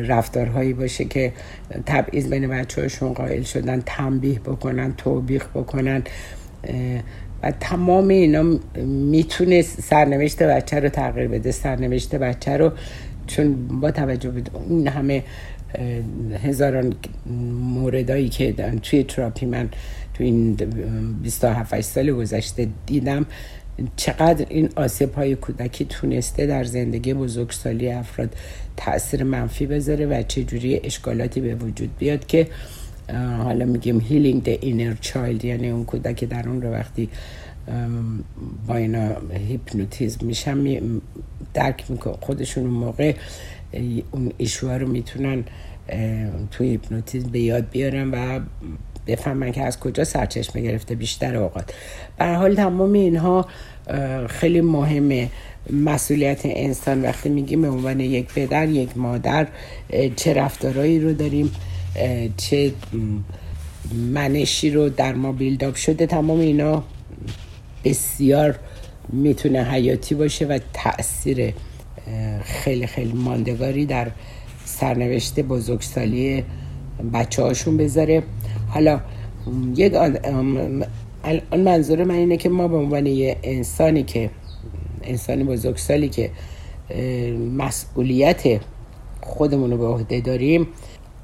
رفتارهایی 0.08 0.72
باشه 0.72 1.04
که 1.04 1.32
تبعیض 1.86 2.28
بین 2.28 2.48
بچه 2.48 2.82
هاشون 2.82 3.12
قائل 3.12 3.42
شدن 3.42 3.82
تنبیه 3.86 4.38
بکنن 4.38 4.94
توبیخ 4.96 5.48
بکنن 5.48 6.02
و 7.42 7.50
تمام 7.60 8.08
اینا 8.08 8.58
می‌تونه 8.86 9.62
سرنوشت 9.62 10.42
بچه 10.42 10.80
رو 10.80 10.88
تغییر 10.88 11.28
بده. 11.28 11.52
سرنوشت 11.52 12.14
بچه 12.14 12.56
رو 12.56 12.72
چون 13.26 13.68
با 13.80 13.90
توجه 13.90 14.30
به 14.30 14.42
این 14.68 14.88
همه 14.88 15.22
هزاران 16.44 16.94
موردایی 17.60 18.28
که 18.28 18.54
توی 18.82 19.04
تراپی 19.04 19.46
من 19.46 19.68
تو 20.14 20.24
این 20.24 20.54
27 21.22 21.80
سال 21.80 22.12
گذشته 22.12 22.68
دیدم 22.86 23.26
چقدر 23.96 24.46
این 24.48 24.68
آسیب 24.76 25.14
های 25.14 25.34
کودکی 25.34 25.84
تونسته 25.84 26.46
در 26.46 26.64
زندگی 26.64 27.14
بزرگسالی 27.14 27.90
افراد 27.90 28.36
تاثیر 28.76 29.22
منفی 29.24 29.66
بذاره 29.66 30.06
و 30.06 30.22
چه 30.22 30.44
جوری 30.44 30.80
اشکالاتی 30.84 31.40
به 31.40 31.54
وجود 31.54 31.98
بیاد 31.98 32.26
که 32.26 32.46
حالا 33.38 33.64
میگیم 33.64 34.00
healing 34.00 34.42
the 34.42 34.48
inner 34.48 34.94
child 35.00 35.44
یعنی 35.44 35.70
اون 35.70 35.84
کودک 35.84 36.26
درون 36.26 36.62
رو 36.62 36.70
وقتی 36.70 37.08
با 38.66 38.76
اینا 38.76 39.16
هیپنوتیزم 39.48 40.26
میشن 40.26 40.80
درک 41.54 41.90
می‌کنه. 41.90 42.14
خودشون 42.20 42.64
اون 42.64 42.72
موقع 42.72 43.14
اون 44.10 44.32
issue 44.38 44.70
ها 44.70 44.76
رو 44.76 44.88
می‌تونن 44.88 45.44
توی 46.50 46.68
هیپنوتیزم 46.68 47.28
به 47.28 47.40
یاد 47.40 47.70
بیارن 47.70 48.10
و 48.10 48.40
بفهمن 49.06 49.52
که 49.52 49.62
از 49.62 49.80
کجا 49.80 50.04
سرچشمه 50.04 50.62
گرفته 50.62 50.94
بیشتر 50.94 51.36
اوقات. 51.36 51.74
به 52.18 52.22
هر 52.22 52.26
حال 52.26 52.54
تمام 52.54 52.92
اینها 52.92 53.46
خیلی 54.28 54.60
مهمه. 54.60 55.30
مسئولیت 55.70 56.40
انسان 56.44 57.02
وقتی 57.02 57.28
میگیم 57.28 57.62
به 57.62 57.68
عنوان 57.68 58.00
یک 58.00 58.26
پدر 58.26 58.68
یک 58.68 58.96
مادر 58.96 59.46
چه 60.16 60.34
رفتارهایی 60.34 61.00
رو 61.00 61.12
داریم 61.12 61.52
چه 62.36 62.72
منشی 64.12 64.70
رو 64.70 64.88
در 64.88 65.14
ما 65.14 65.32
بیلداپ 65.32 65.74
شده 65.74 66.06
تمام 66.06 66.40
اینا 66.40 66.84
بسیار 67.84 68.58
می‌تونه 69.08 69.64
حیاتی 69.64 70.14
باشه 70.14 70.46
و 70.46 70.58
تاثیر 70.72 71.54
خیلی 72.44 72.86
خیلی 72.86 73.12
ماندگاری 73.12 73.86
در 73.86 74.10
سرنوشت 74.64 75.40
بزرگسالی 75.40 76.44
بچه 77.12 77.42
هاشون 77.42 77.76
بذاره. 77.76 78.22
حالا 78.74 79.00
یک 79.76 79.94
الان 79.94 81.60
منظور 81.64 82.04
من 82.04 82.14
اینه 82.14 82.36
که 82.36 82.48
ما 82.48 82.68
به 82.68 82.76
عنوان 82.76 83.06
یه 83.06 83.36
انسانی 83.42 84.02
که 84.02 84.30
انسانی 85.02 85.44
بزرگسالی 85.44 86.08
که 86.08 86.30
مسئولیت 87.56 88.60
خودمون 89.22 89.70
رو 89.70 89.78
به 89.78 89.86
عهده 89.86 90.20
داریم 90.20 90.66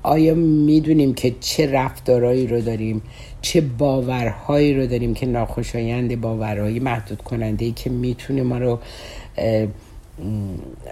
آیا 0.02 0.34
می‌دونیم 0.34 1.14
که 1.14 1.34
چه 1.40 1.72
رفتارهایی 1.72 2.46
رو 2.46 2.60
داریم 2.60 3.02
چه 3.42 3.60
باورهایی 3.60 4.74
رو 4.74 4.86
داریم 4.86 5.14
که 5.14 5.26
ناخوشایند 5.26 6.20
باورهایی 6.20 6.80
محدود 6.80 7.22
کننده 7.22 7.70
که 7.70 7.90
می‌تونه 7.90 8.42
ما 8.42 8.58
رو 8.58 8.78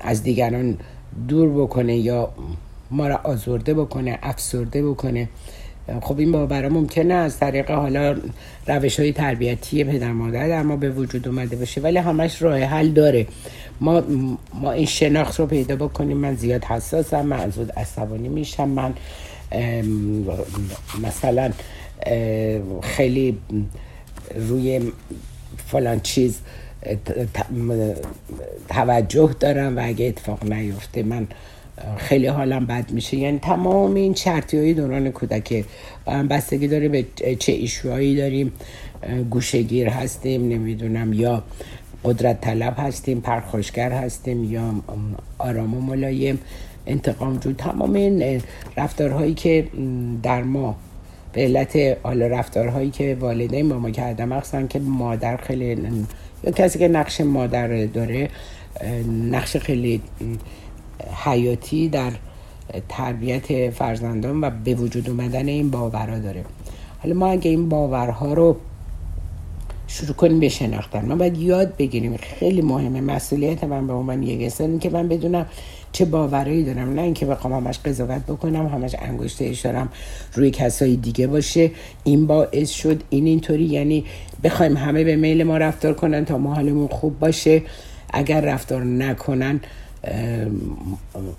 از 0.00 0.22
دیگران 0.22 0.78
دور 1.28 1.62
بکنه 1.62 1.96
یا 1.96 2.28
ما 2.90 3.08
رو 3.08 3.18
آزرده 3.24 3.74
بکنه 3.74 4.18
افسرده 4.22 4.82
بکنه؟ 4.88 5.28
خب 6.02 6.18
این 6.18 6.32
باورا 6.32 6.68
ممکنه 6.68 7.14
از 7.14 7.38
طریق 7.38 7.70
حالا 7.70 8.16
روش 8.66 9.00
های 9.00 9.12
تربیتی 9.12 9.84
پدر 9.84 10.12
مادر 10.12 10.48
در 10.48 10.62
ما 10.62 10.76
به 10.76 10.90
وجود 10.90 11.28
اومده 11.28 11.56
باشه 11.56 11.80
ولی 11.80 11.98
همش 11.98 12.42
راه 12.42 12.58
حل 12.58 12.88
داره. 12.88 13.26
ما 13.80 14.02
ما 14.54 14.72
این 14.72 14.86
شناخت 14.86 15.40
رو 15.40 15.46
پیدا 15.46 15.76
بکنیم. 15.76 16.16
من 16.16 16.34
زیاد 16.34 16.64
حساسم 16.64 17.26
من 17.26 17.50
زود 17.50 17.72
عصبانی 17.72 18.28
میشم. 18.28 18.68
من 18.68 18.94
مثلا 21.02 21.52
خیلی 22.82 23.38
روی 24.48 24.92
فلان 25.66 26.00
چیز 26.00 26.38
توجه 28.68 29.34
دارم 29.40 29.76
و 29.76 29.80
اگه 29.84 30.06
اتفاق 30.06 30.44
نیفته 30.52 31.02
من 31.02 31.26
خیلی 31.96 32.26
حالم 32.26 32.66
بد 32.66 32.90
میشه. 32.90 33.16
یعنی 33.16 33.38
تمام 33.38 33.94
این 33.94 34.14
چرتی 34.14 34.58
های 34.58 34.74
دوران 34.74 35.10
کودکی. 35.10 35.64
بستگی 36.30 36.68
داره 36.68 36.88
به 36.88 37.04
چه 37.38 37.52
ایشوهایی 37.52 38.16
داریم 38.16 38.52
گوشگیر 39.30 39.88
هستیم 39.88 40.48
نمی‌دونم 40.48 41.12
یا 41.12 41.42
قدرت 42.04 42.40
طلب 42.40 42.74
هستیم 42.78 43.20
پرخوشگر 43.20 43.92
هستیم 43.92 44.44
یا 44.44 44.74
آرام 45.38 45.74
و 45.74 45.80
ملایم 45.80 46.38
انتقام 46.86 47.36
جو 47.36 47.52
تمام 47.52 47.94
این 47.94 48.42
رفتارهایی 48.76 49.34
که 49.34 49.68
در 50.22 50.42
ما 50.42 50.76
به 51.32 51.40
علت 51.40 51.98
حالا 52.02 52.26
رفتارهایی 52.26 52.90
که 52.90 53.16
والدین 53.20 53.68
با 53.68 53.78
ما 53.78 53.90
کردن 53.90 54.24
مخصوصا 54.24 54.62
که 54.66 54.78
مادر 54.78 55.36
خیلی 55.36 55.78
یا 56.44 56.52
کسی 56.52 56.78
که 56.78 56.88
نقش 56.88 57.20
مادر 57.20 57.86
داره 57.86 58.28
نقش 59.30 59.56
خیلی 59.56 60.00
حیاتی 61.24 61.88
در 61.88 62.12
تربیت 62.88 63.70
فرزندان 63.70 64.40
و 64.40 64.50
به 64.64 64.74
وجود 64.74 65.10
اومدن 65.10 65.48
این 65.48 65.70
باورها 65.70 66.18
داره. 66.18 66.44
حالا 67.02 67.14
ما 67.14 67.26
اگه 67.26 67.50
این 67.50 67.68
باورها 67.68 68.34
رو 68.34 68.56
شروع 69.86 70.12
کنیم 70.12 70.40
به 70.40 70.48
شناختن 70.48 71.04
ما 71.04 71.16
باید 71.16 71.38
یاد 71.38 71.76
بگیریم 71.76 72.16
خیلی 72.16 72.62
مهمه 72.62 73.00
مسئولیت 73.00 73.64
من 73.64 73.86
به 73.86 73.92
عنوان 73.92 74.22
یک 74.22 74.42
انسان 74.42 74.78
که 74.78 74.90
من 74.90 75.08
بدونم 75.08 75.46
چه 75.92 76.04
باورایی 76.04 76.64
دارم 76.64 76.94
نه 76.94 77.02
اینکه 77.02 77.26
بخوام 77.26 77.52
همش 77.52 77.78
قضاوت 77.78 78.22
بکنم 78.26 78.66
همش 78.66 78.96
انگشت 78.98 79.42
اشارم 79.42 79.88
روی 80.34 80.50
کسای 80.50 80.96
دیگه 80.96 81.26
باشه. 81.26 81.70
این 82.04 82.26
باعث 82.26 82.70
شد 82.70 83.02
این 83.10 83.26
اینطوری 83.26 83.64
یعنی 83.64 84.04
بخوایم 84.44 84.76
همه 84.76 85.04
به 85.04 85.16
میل 85.16 85.44
ما 85.44 85.56
رفتار 85.56 85.94
کنن 85.94 86.24
تا 86.24 86.38
ما 86.38 86.54
حالمون 86.54 86.88
خوب 86.88 87.18
باشه. 87.18 87.62
اگر 88.12 88.40
رفتار 88.40 88.84
نکنن 88.84 89.60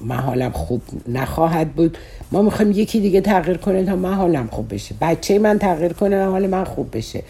محالم 0.02 0.52
خوب 0.52 0.82
نخواهد 1.08 1.72
بود. 1.72 1.98
ما 2.32 2.42
می‌خوایم 2.42 2.72
یکی 2.72 3.00
دیگه 3.00 3.22
تغییر 3.22 3.58
کنه 3.58 3.86
تا 3.86 3.96
محالم 3.96 4.48
خوب 4.52 4.74
بشه. 4.74 4.96
بچه 5.02 5.40
من 5.40 5.60
تغییر 5.60 5.94
کنه 5.94 6.26
حال 6.26 6.48
من 6.48 6.64
خوب 6.64 6.98
بشه. 6.98 7.24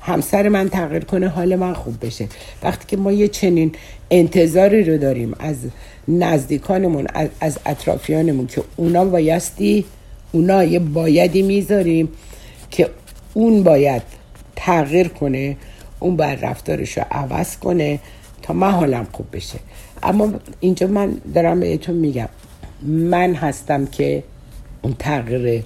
همسر 0.00 0.48
من 0.48 0.68
تغییر 0.68 1.04
کنه 1.04 1.28
حال 1.28 1.56
من 1.56 1.74
خوب 1.74 2.06
بشه. 2.06 2.28
وقتی 2.62 2.84
که 2.88 2.96
ما 2.96 3.12
یه 3.12 3.28
چنین 3.28 3.72
انتظاری 4.10 4.84
رو 4.84 4.98
داریم 4.98 5.34
از 5.38 5.56
نزدیکانمون 6.08 7.06
از 7.40 7.58
اطرافیانمون 7.66 8.46
که 8.46 8.62
اونا 8.76 9.04
بایستی 9.04 9.84
اونا 10.32 10.64
یه 10.64 10.78
بایدی 10.78 11.42
می‌ذاریم 11.42 12.08
که 12.70 12.88
اون 13.34 13.62
باید 13.62 14.02
تغییر 14.56 15.08
کنه 15.08 15.56
اون 16.00 16.16
باید 16.16 16.44
رفتارش 16.44 16.98
رو 16.98 17.04
عوض 17.10 17.56
کنه 17.56 17.98
تا 18.42 18.54
من 18.54 18.70
حالم 18.70 19.06
خوب 19.12 19.26
بشه. 19.32 19.58
اما 20.04 20.32
اینجا 20.60 20.86
من 20.86 21.12
دارم 21.34 21.60
بهتون 21.60 21.96
میگم. 21.96 22.28
من 22.82 23.34
هستم 23.34 23.86
که 23.86 24.22
اون 24.82 24.94
تغییر 24.98 25.62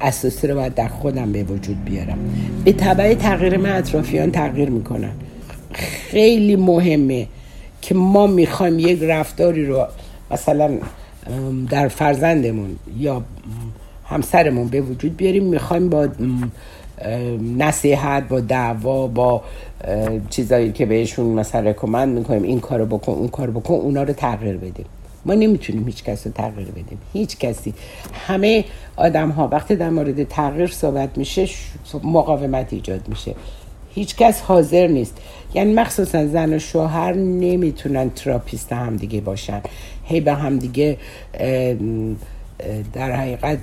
اساسی 0.00 0.46
رو 0.46 0.54
باید 0.54 0.74
در 0.74 0.88
خودم 0.88 1.32
به 1.32 1.42
وجود 1.42 1.84
بیارم. 1.84 2.18
به 2.64 2.72
طبع 2.72 3.14
تغییر 3.14 3.56
من 3.56 3.76
اطرافیان 3.76 4.30
تغییر 4.30 4.70
می‌کنن. 4.70 5.12
خیلی 5.72 6.56
مهمه 6.56 7.26
که 7.82 7.94
ما 7.94 8.26
می‌خوایم 8.26 8.78
یک 8.78 9.02
رفتاری 9.02 9.66
رو 9.66 9.86
مثلا 10.30 10.78
در 11.70 11.88
فرزندمون 11.88 12.76
یا 12.98 13.22
همسرمون 14.04 14.68
به 14.68 14.80
وجود 14.80 15.16
بیاریم. 15.16 15.44
می‌خوایم 15.44 15.88
با 15.88 16.08
نصیحت 17.56 18.28
با 18.28 18.40
دعوا 18.40 19.06
با 19.06 19.42
چیزایی 20.30 20.72
که 20.72 20.86
بهشون 20.86 21.26
مثلا 21.26 21.70
رکومند 21.70 22.18
می‌کنیم 22.18 22.42
این 22.42 22.60
کارو 22.60 22.86
بکن 22.86 23.12
اون 23.12 23.28
کارو 23.28 23.52
بکن 23.52 23.74
اونا 23.74 24.02
رو 24.02 24.12
تغییر 24.12 24.56
بدیم. 24.56 24.86
ما 25.26 25.34
نمی‌تونیم 25.34 25.86
هیچ 25.86 26.04
کس 26.04 26.26
رو 26.26 26.32
تغییر 26.32 26.68
بدیم. 26.68 26.98
هیچ 27.12 27.38
کسی. 27.38 27.74
همه 28.26 28.64
آدم 28.96 29.30
ها 29.30 29.48
وقتی 29.48 29.76
در 29.76 29.90
مورد 29.90 30.24
تغییر 30.24 30.66
صحبت 30.66 31.18
میشه 31.18 31.48
مقاومت 32.02 32.72
ایجاد 32.72 33.08
میشه. 33.08 33.34
هیچ 33.94 34.16
کس 34.16 34.40
حاضر 34.40 34.86
نیست. 34.86 35.16
یعنی 35.54 35.72
مخصوصا 35.72 36.26
زن 36.26 36.54
و 36.54 36.58
شوهر 36.58 37.12
نمی‌تونن 37.12 38.10
تراپیست 38.10 38.72
همدیگه 38.72 39.20
باشن. 39.20 39.60
هی 40.04 40.20
به 40.20 40.34
همدیگه 40.34 40.96
در 42.92 43.12
حقیقت 43.12 43.58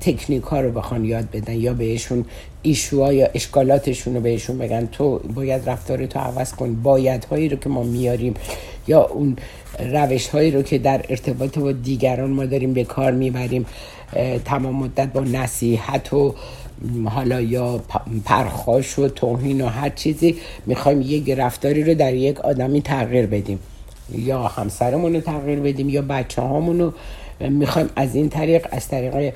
تکنیک 0.00 0.42
ها 0.42 0.60
رو 0.60 0.72
بخوان 0.72 1.04
یاد 1.04 1.30
بدن 1.30 1.54
یا 1.54 1.74
بهشون 1.74 2.24
ایشوها 2.62 3.12
یا 3.12 3.28
اشکالاتشون 3.34 4.14
رو 4.14 4.20
بهشون 4.20 4.58
بگن. 4.58 4.86
تو 4.92 5.18
باید 5.18 5.68
رفتار 5.68 6.06
تو 6.06 6.18
عوض 6.18 6.52
کن. 6.52 6.74
باید 6.74 7.24
هایی 7.24 7.48
رو 7.48 7.56
که 7.56 7.68
ما 7.68 7.82
میاریم 7.82 8.34
یا 8.86 9.02
اون 9.02 9.36
روش 9.78 10.28
هایی 10.28 10.50
رو 10.50 10.62
که 10.62 10.78
در 10.78 11.04
ارتباط 11.08 11.58
با 11.58 11.72
دیگران 11.72 12.30
ما 12.30 12.46
داریم 12.46 12.72
به 12.72 12.84
کار 12.84 13.12
می‌بریم 13.12 13.66
تمام 14.44 14.74
مدت 14.76 15.12
با 15.12 15.20
نصیحت 15.20 16.12
و 16.12 16.34
حالا 17.04 17.40
یا 17.40 17.80
پرخاش 18.24 18.98
و 18.98 19.08
توهین 19.08 19.60
و 19.60 19.66
هر 19.66 19.88
چیزی 19.88 20.36
می‌خوایم 20.66 21.02
یک 21.02 21.30
رفتاری 21.30 21.84
رو 21.84 21.94
در 21.94 22.14
یک 22.14 22.40
آدمی 22.40 22.82
تغییر 22.82 23.26
بدیم. 23.26 23.58
یا 24.12 24.42
همسرمون 24.42 25.14
رو 25.14 25.20
تغییر 25.20 25.60
بدیم 25.60 25.88
یا 25.88 26.02
بچه 26.02 26.42
هامون 26.42 26.78
رو 26.78 26.92
می‌خوایم 27.40 27.88
از 27.96 28.14
این 28.14 28.28
طریق 28.28 28.66
از 28.70 28.88
طریق 28.88 29.32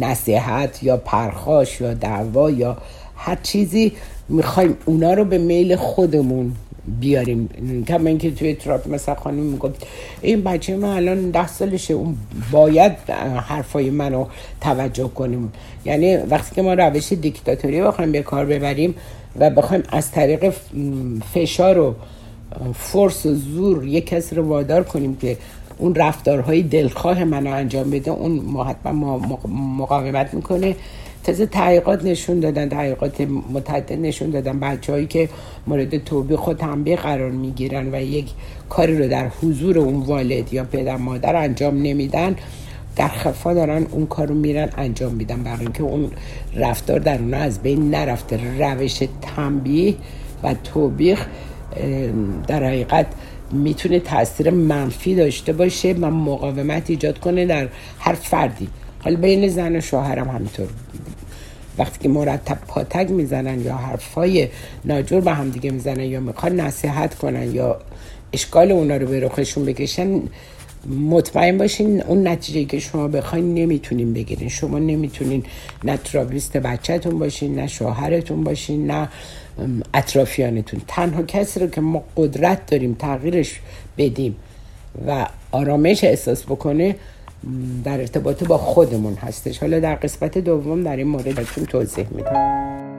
نصیحت 0.00 0.82
یا 0.82 0.96
پرخاش 0.96 1.80
یا 1.80 1.94
دعوا 1.94 2.50
یا 2.50 2.76
هر 3.16 3.38
چیزی 3.42 3.92
می‌خوایم 4.28 4.76
اونا 4.84 5.14
رو 5.14 5.24
به 5.24 5.38
میل 5.38 5.76
خودمون 5.76 6.52
بیاریم. 7.00 7.48
کما 7.88 8.08
اینکه 8.08 8.30
توی 8.30 8.54
تراپ 8.54 8.88
مثلا 8.88 9.14
خانم 9.14 9.36
می‌گفت 9.36 9.86
این 10.22 10.42
بچه 10.42 10.76
من 10.76 10.88
الان 10.88 11.30
ده 11.30 11.46
سالشه 11.46 11.94
اون 11.94 12.16
باید 12.52 12.92
حرفای 13.46 13.90
منو 13.90 14.26
توجه 14.60 15.08
کنیم. 15.08 15.52
یعنی 15.84 16.16
وقتی 16.16 16.54
که 16.54 16.62
ما 16.62 16.74
روش 16.74 17.12
دیکتاتوری 17.12 17.82
بخوایم 17.82 18.12
به 18.12 18.22
کار 18.22 18.46
ببریم 18.46 18.94
و 19.38 19.50
بخوایم 19.50 19.82
از 19.88 20.10
طریق 20.10 20.52
فشار 21.34 21.78
و 21.78 21.94
فرس 22.74 23.26
و 23.26 23.34
زور 23.34 23.86
یک 23.86 24.06
کسی 24.06 24.34
رو 24.34 24.42
وادار 24.42 24.82
کنیم 24.82 25.16
که 25.16 25.36
اون 25.78 25.94
رفتارهای 25.94 26.62
دلخواه 26.62 27.24
منو 27.24 27.50
انجام 27.50 27.90
بده 27.90 28.10
اون 28.10 28.56
حتما 28.66 29.18
مقاومت 29.78 30.34
می‌کنه. 30.34 30.76
تازه 31.24 31.46
تحقیقات 31.46 32.04
نشون 32.04 32.40
دادن 32.40 32.68
تحقیقات 32.68 33.20
متعدد 33.52 33.92
نشون 33.92 34.30
دادن. 34.30 34.60
بچه 34.60 35.06
که 35.06 35.28
مورد 35.66 36.04
توبیخ 36.04 36.38
خود 36.38 36.56
تنبیه 36.56 36.96
قرار 36.96 37.30
می‌گیرن 37.30 37.94
و 37.94 38.00
یک 38.02 38.26
کاری 38.68 38.98
رو 38.98 39.08
در 39.08 39.28
حضور 39.28 39.78
اون 39.78 40.00
والد 40.00 40.54
یا 40.54 40.64
پدر 40.64 40.96
مادر 40.96 41.36
انجام 41.36 41.82
نمیدن 41.82 42.36
در 42.96 43.08
خفا 43.08 43.54
دارن 43.54 43.86
اون 43.90 44.06
کار 44.06 44.26
رو 44.26 44.34
میرن 44.34 44.68
انجام 44.76 45.12
میدن. 45.12 45.42
برای 45.42 45.60
اینکه 45.60 45.82
اون 45.82 46.10
رفتار 46.56 46.98
در 46.98 47.18
اون 47.18 47.34
از 47.34 47.62
بین 47.62 47.90
نرفته. 47.90 48.40
روش 48.58 49.02
تنبیه 49.22 49.94
و 50.42 50.54
توبیخ 50.54 51.26
در 52.46 52.64
حقیقت 52.64 53.06
می‌تونه 53.52 54.00
تاثیر 54.00 54.50
منفی 54.50 55.14
داشته 55.14 55.52
باشه 55.52 55.92
و 55.92 56.10
مقاومت 56.10 56.90
ایجاد 56.90 57.18
کنه 57.18 57.46
در 57.46 57.68
هر 57.98 58.14
فردی. 58.14 58.68
حالا 59.04 59.16
بین 59.16 59.48
زن 59.48 59.76
و 59.76 59.80
شوهرم 59.80 60.28
همینطور. 60.28 60.68
وقتی 61.78 61.98
که 62.02 62.08
مرتب 62.08 62.58
پاتک 62.68 63.10
می‌زنن 63.10 63.60
یا 63.60 63.76
حرفای 63.76 64.48
ناجور 64.84 65.20
به 65.20 65.32
هم 65.32 65.50
دیگه 65.50 65.70
می‌زنن 65.70 66.04
یا 66.04 66.20
می‌خوان 66.20 66.60
نصیحت 66.60 67.14
کنن 67.14 67.54
یا 67.54 67.78
اشکال 68.32 68.72
اونا 68.72 68.96
رو 68.96 69.06
به 69.06 69.20
رخشون 69.20 69.64
بکشن 69.64 70.22
مطمئن 71.10 71.58
باشین 71.58 72.02
اون 72.02 72.28
نتیجه 72.28 72.64
که 72.64 72.78
شما 72.78 73.08
بخواین 73.08 73.54
نمی‌تونین 73.54 74.12
بگیرین. 74.12 74.48
شما 74.48 74.78
نمی‌تونین 74.78 75.44
نه 75.84 75.96
ترابیست 75.96 76.56
بچهتون 76.56 77.18
باشین 77.18 77.54
نه 77.54 77.66
شوهرتون 77.66 78.44
باشین 78.44 78.90
نه 78.90 79.08
اطرافیانتون. 79.94 80.80
تنها 80.88 81.22
کسی 81.22 81.60
رو 81.60 81.66
که 81.66 81.80
ما 81.80 82.04
قدرت 82.16 82.66
داریم 82.66 82.96
تغییرش 82.98 83.60
بدیم 83.98 84.36
و 85.06 85.26
آرامش 85.50 86.04
احساس 86.04 86.44
بکنه 86.44 86.96
در 87.84 88.00
ارتباط 88.00 88.44
با 88.44 88.58
خودمون 88.58 89.14
هستش. 89.14 89.58
حالا 89.58 89.80
در 89.80 89.94
قسمت 89.94 90.38
دوم 90.38 90.82
در 90.82 90.96
این 90.96 91.08
مورد 91.08 91.42
توضیح 91.68 92.06
میدم. 92.10 92.91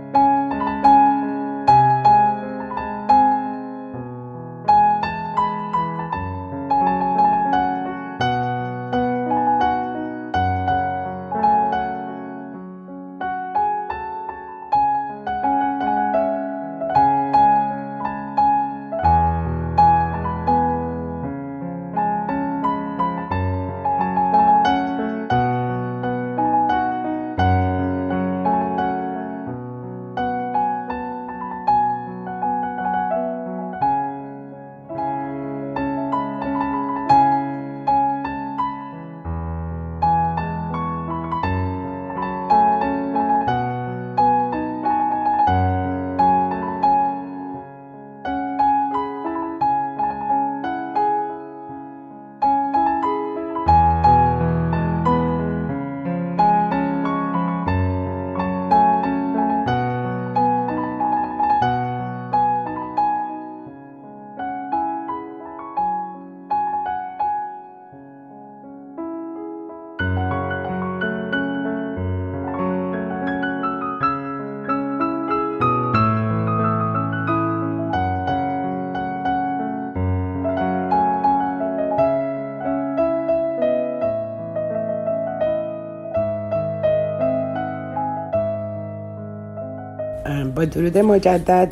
با 90.56 90.66
درود 90.66 90.98
مجدد 90.98 91.72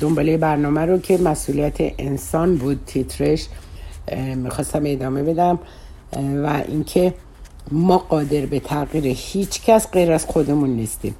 دنباله 0.00 0.36
برنامه 0.36 0.80
رو 0.80 0.98
که 0.98 1.18
مسئولیت 1.18 1.76
انسان 1.98 2.56
بود 2.56 2.80
تیترش 2.86 3.46
می‌خواستم 4.36 4.82
ادامه 4.86 5.22
بدم. 5.22 5.58
و 6.44 6.62
اینکه 6.68 7.14
ما 7.72 7.98
قادر 7.98 8.46
به 8.46 8.60
تغییر 8.60 9.06
هیچ 9.06 9.62
کس 9.62 9.90
غیر 9.90 10.12
از 10.12 10.26
خودمون 10.26 10.70
نیستیم. 10.70 11.14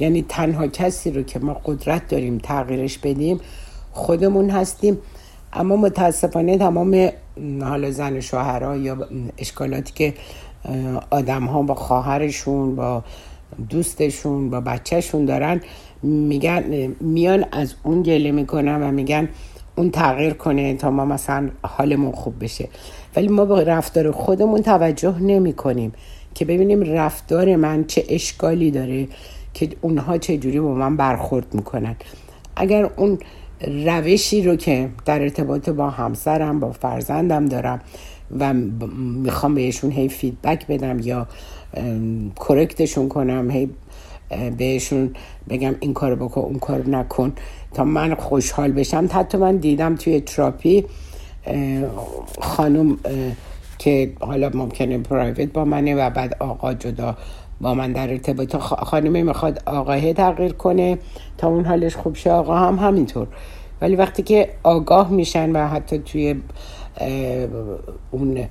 یعنی 0.00 0.24
تنها 0.28 0.66
کسی 0.66 1.10
رو 1.10 1.22
که 1.22 1.38
ما 1.38 1.60
قدرت 1.64 2.08
داریم 2.08 2.38
تغییرش 2.38 2.98
بدیم 2.98 3.40
خودمون 3.92 4.50
هستیم. 4.50 4.98
اما 5.52 5.76
متاسفانه 5.76 6.58
تمام 6.58 7.10
حالا 7.60 7.90
زن 7.90 8.20
شوهرها 8.20 8.76
یا 8.76 9.08
اشکالاتی 9.38 9.92
که 9.94 10.14
آدم 11.10 11.44
ها 11.44 11.62
با 11.62 11.74
خواهرشون 11.74 12.76
با 12.76 13.04
دوستشون 13.70 14.50
با 14.50 14.60
بچهشون 14.60 15.24
دارن 15.24 15.60
میگن 16.02 16.94
میان 17.00 17.44
از 17.52 17.74
اون 17.82 18.02
گله 18.02 18.30
می‌کنن 18.30 18.82
و 18.82 18.90
میگن 18.90 19.28
اون 19.76 19.90
تغییر 19.90 20.32
کنه 20.32 20.74
تا 20.74 20.90
ما 20.90 21.04
مثلا 21.04 21.50
حالمون 21.62 22.12
خوب 22.12 22.34
بشه. 22.44 22.68
ولی 23.16 23.28
ما 23.28 23.44
به 23.44 23.64
رفتار 23.64 24.10
خودمون 24.10 24.62
توجه 24.62 25.18
نمی 25.18 25.52
کنیم 25.52 25.92
که 26.34 26.44
ببینیم 26.44 26.82
رفتار 26.82 27.56
من 27.56 27.84
چه 27.84 28.04
اشکالی 28.08 28.70
داره 28.70 29.08
که 29.54 29.68
اونها 29.80 30.18
چه 30.18 30.38
جوری 30.38 30.60
با 30.60 30.74
من 30.74 30.96
برخورد 30.96 31.54
می‌کنن. 31.54 31.96
اگر 32.56 32.90
اون 32.96 33.18
روشی 33.84 34.42
رو 34.42 34.56
که 34.56 34.88
در 35.04 35.22
ارتباط 35.22 35.68
با 35.68 35.90
همسرم 35.90 36.60
با 36.60 36.72
فرزندم 36.72 37.46
دارم 37.46 37.80
و 38.38 38.54
می‌خوام 38.54 39.54
بهشون 39.54 39.90
هی 39.90 40.08
فیدبک 40.08 40.66
بدم 40.66 40.98
یا 41.00 41.26
کرکتشون 42.48 43.08
کنم 43.08 43.50
هی 43.50 43.70
بهشون 44.58 45.14
بگم 45.48 45.74
این 45.80 45.94
کار 45.94 46.14
بکن 46.14 46.40
اون 46.40 46.58
کار 46.58 46.88
نکن. 46.88 47.32
تا 47.74 47.84
من 47.84 48.14
خوشحال 48.14 48.72
بشم. 48.72 49.08
حتی 49.12 49.38
من 49.38 49.56
دیدم 49.56 49.94
توی 49.94 50.20
تراپی 50.20 50.84
خانم 52.40 52.98
که 53.78 54.12
حالا 54.20 54.50
ممکنه 54.54 54.98
پرایوت 54.98 55.52
با 55.52 55.64
منه 55.64 55.94
و 55.94 56.10
بعد 56.10 56.36
آقا 56.40 56.74
جدا 56.74 57.16
با 57.60 57.74
من 57.74 57.92
در 57.92 58.10
ارتباط 58.10 58.56
خانمه 58.56 59.22
می‌خواد 59.22 59.62
آقاه 59.66 60.12
تغییر 60.12 60.52
کنه. 60.52 60.98
تا 61.38 61.48
اون 61.48 61.64
حالش 61.64 61.96
خوب 61.96 62.16
شه 62.16 62.30
آقا 62.30 62.56
هم 62.56 62.78
همینطور. 62.78 63.26
ولی 63.80 63.96
وقتی 63.96 64.22
که 64.22 64.48
آگاه 64.62 65.10
میشن 65.10 65.52
و 65.52 65.68
حتی 65.68 65.98
توی 65.98 66.34
اون 68.10 68.44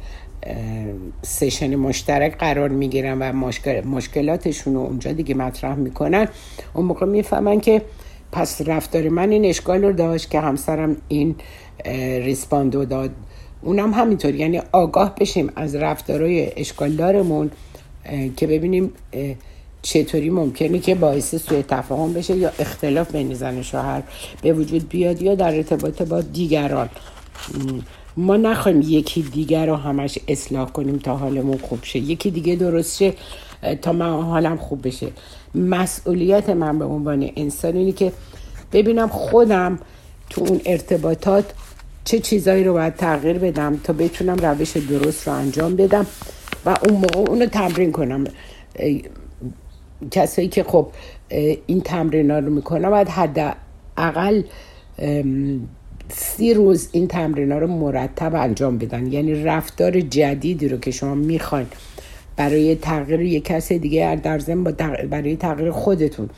سشن 1.22 1.76
مشترک 1.76 2.38
قرار 2.38 2.70
می‌گیرن 2.70 3.18
و 3.22 3.50
مشکلاتشون 3.86 4.74
رو 4.74 4.80
اونجا 4.80 5.12
دیگه 5.12 5.36
مطرح 5.36 5.76
می‌کنن. 5.76 6.28
اون 6.74 6.86
موقع 6.86 7.06
می‌فهمن 7.06 7.60
که 7.60 7.82
پس 8.32 8.62
رفتار 8.66 9.10
من 9.10 9.32
این 9.32 9.46
اشکال 9.46 9.84
رو 9.84 9.94
داشت 9.94 10.30
که 10.30 10.40
همسرم 10.40 10.98
این 11.08 11.36
ریسپاندو 12.26 12.86
داد. 12.86 13.12
اونم 13.62 13.94
همینطور. 13.94 14.36
یعنی 14.36 14.62
آگاه 14.72 15.16
بشیم 15.16 15.52
از 15.56 15.76
رفتارهای 15.76 16.52
اشکالدارمون 16.56 17.52
که 18.38 18.48
ببینیم 18.48 18.92
چطوری 19.82 20.30
ممکنه 20.30 20.80
که 20.80 20.96
باعث 20.96 21.36
سوء 21.36 21.62
تفاهم 21.62 22.14
بشه 22.14 22.38
یا 22.38 22.52
اختلاف 22.60 23.12
بین 23.12 23.34
زن 23.34 23.62
شوهر 23.62 24.04
به 24.42 24.54
وجود 24.54 24.90
بیاد 24.90 25.22
یا 25.22 25.36
در 25.36 25.56
ارتباط 25.56 26.02
با 26.02 26.22
دیگران. 26.22 26.90
ما 28.18 28.38
نخواهیم 28.38 28.82
یکی 28.82 29.22
دیگر 29.22 29.66
رو 29.66 29.76
همش 29.76 30.20
اصلاح 30.28 30.70
کنیم 30.70 30.98
تا 30.98 31.18
حالمون 31.18 31.58
خوب 31.58 31.84
شه. 31.84 32.00
یکی 32.00 32.32
دیگه 32.32 32.56
درست 32.56 32.98
شه 32.98 33.14
تا 33.82 33.94
من 33.94 34.22
حالم 34.22 34.58
خوب 34.58 34.88
بشه. 34.88 35.08
مسئولیت 35.56 36.50
من 36.50 36.80
به 36.80 36.86
عنوان 36.86 37.30
انسان 37.36 37.76
اینه 37.76 37.92
که 37.92 38.12
ببینم 38.74 39.08
خودم 39.08 39.80
تو 40.30 40.42
اون 40.42 40.62
ارتباطات 40.66 41.54
چه 42.06 42.20
چیزایی 42.20 42.64
رو 42.64 42.74
باید 42.74 42.96
تغییر 42.96 43.38
بدم 43.38 43.80
تا 43.84 43.94
بتونم 43.94 44.36
روش 44.36 44.78
درست 44.78 45.28
رو 45.28 45.34
انجام 45.34 45.76
بدم 45.76 46.06
و 46.66 46.78
اون 46.90 46.94
موقع 46.94 47.20
اونو 47.20 47.46
تمرین 47.46 47.92
کنم. 47.92 48.24
کسایی 50.12 50.48
که 50.48 50.64
خب 50.64 50.88
این 51.68 51.82
تمرین 51.82 52.32
ها 52.32 52.40
رو 52.40 52.50
می‌کنم 52.50 52.90
باید 52.90 53.10
حداقل 53.10 54.42
سی 56.14 56.54
روز 56.54 56.90
این 56.92 57.08
تمرین 57.08 57.52
ها 57.52 57.58
رو 57.58 57.68
مرتب 57.68 58.36
انجام 58.36 58.78
بدن. 58.78 59.12
یعنی 59.12 59.44
رفتار 59.44 60.02
جدیدی 60.02 60.68
رو 60.68 60.78
که 60.78 60.92
شما 60.92 61.16
می‌خواین 61.16 61.68
برای 62.36 62.76
تغییر 62.76 63.22
یک 63.22 63.44
کس 63.46 63.72
دیگه 63.72 64.16
در 64.16 64.40
ضمن 64.40 64.64
برای 65.10 65.36
تغییر 65.36 65.72
خودتون 65.72 66.30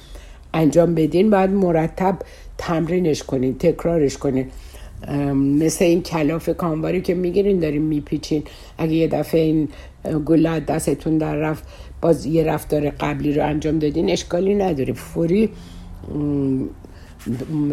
انجام 0.53 0.95
بدین 0.95 1.29
باید 1.29 1.49
مرتب 1.49 2.17
تمرینش 2.57 3.23
کنین 3.23 3.57
تکرارش 3.57 4.17
کنین. 4.17 4.45
مثل 5.33 5.86
این 5.86 6.01
کلاف 6.01 6.49
کامباری 6.49 7.01
که 7.01 7.13
می‌گیرین 7.13 7.59
دارین 7.59 7.81
میپیچین. 7.81 8.43
اگه 8.77 8.93
یه 8.93 9.07
دفعه 9.07 9.41
این 9.41 9.67
گله 10.25 10.59
دستتون 10.59 11.17
در 11.17 11.36
رفت 11.36 11.63
باز 12.01 12.25
یه 12.25 12.43
رفتار 12.43 12.89
قبلی 12.89 13.33
رو 13.33 13.45
انجام 13.45 13.79
دادین 13.79 14.09
اشکالی 14.09 14.55
نداره. 14.55 14.93
فوری 14.93 15.49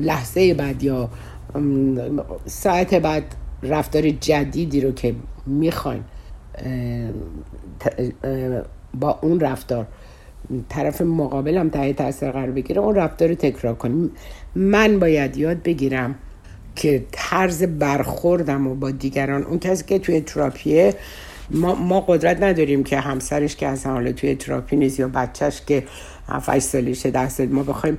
لحظه 0.00 0.54
بعد 0.54 0.82
یا 0.82 1.10
ساعت 2.46 2.94
بعد 2.94 3.24
رفتار 3.62 4.10
جدیدی 4.10 4.80
رو 4.80 4.92
که 4.92 5.14
می‌خواین 5.46 6.02
با 8.94 9.18
اون 9.22 9.40
رفتار 9.40 9.86
طرف 10.68 11.00
مقابلم 11.02 11.68
تحت 11.68 11.96
تاثیر 11.96 12.30
قرار 12.30 12.50
بگیره 12.50 12.80
اون 12.80 12.94
رفتار 12.94 13.28
رو 13.28 13.34
تکرار 13.34 13.74
کنیم 13.74 14.10
من 14.54 14.98
باید 14.98 15.36
یاد 15.36 15.62
بگیرم 15.62 16.14
که 16.76 17.04
طرز 17.12 17.62
برخوردم 17.62 18.66
و 18.66 18.74
با 18.74 18.90
دیگران 18.90 19.42
اون 19.44 19.58
کسی 19.58 19.84
که 19.84 19.98
توی 19.98 20.20
تراپیه 20.20 20.94
ما, 21.50 21.74
ما 21.74 22.00
قدرت 22.00 22.42
نداریم 22.42 22.84
که 22.84 23.00
همسرش 23.00 23.56
که 23.56 23.66
اصلا 23.66 23.92
حالا 23.92 24.12
توی 24.12 24.34
تراپی 24.34 24.76
نیست 24.76 25.00
یا 25.00 25.08
بچهش 25.08 25.62
که 25.66 25.84
7 26.28 26.58
سالشه 26.58 27.10
ده 27.10 27.28
سال 27.28 27.46
ما 27.46 27.62
بخوایم 27.62 27.98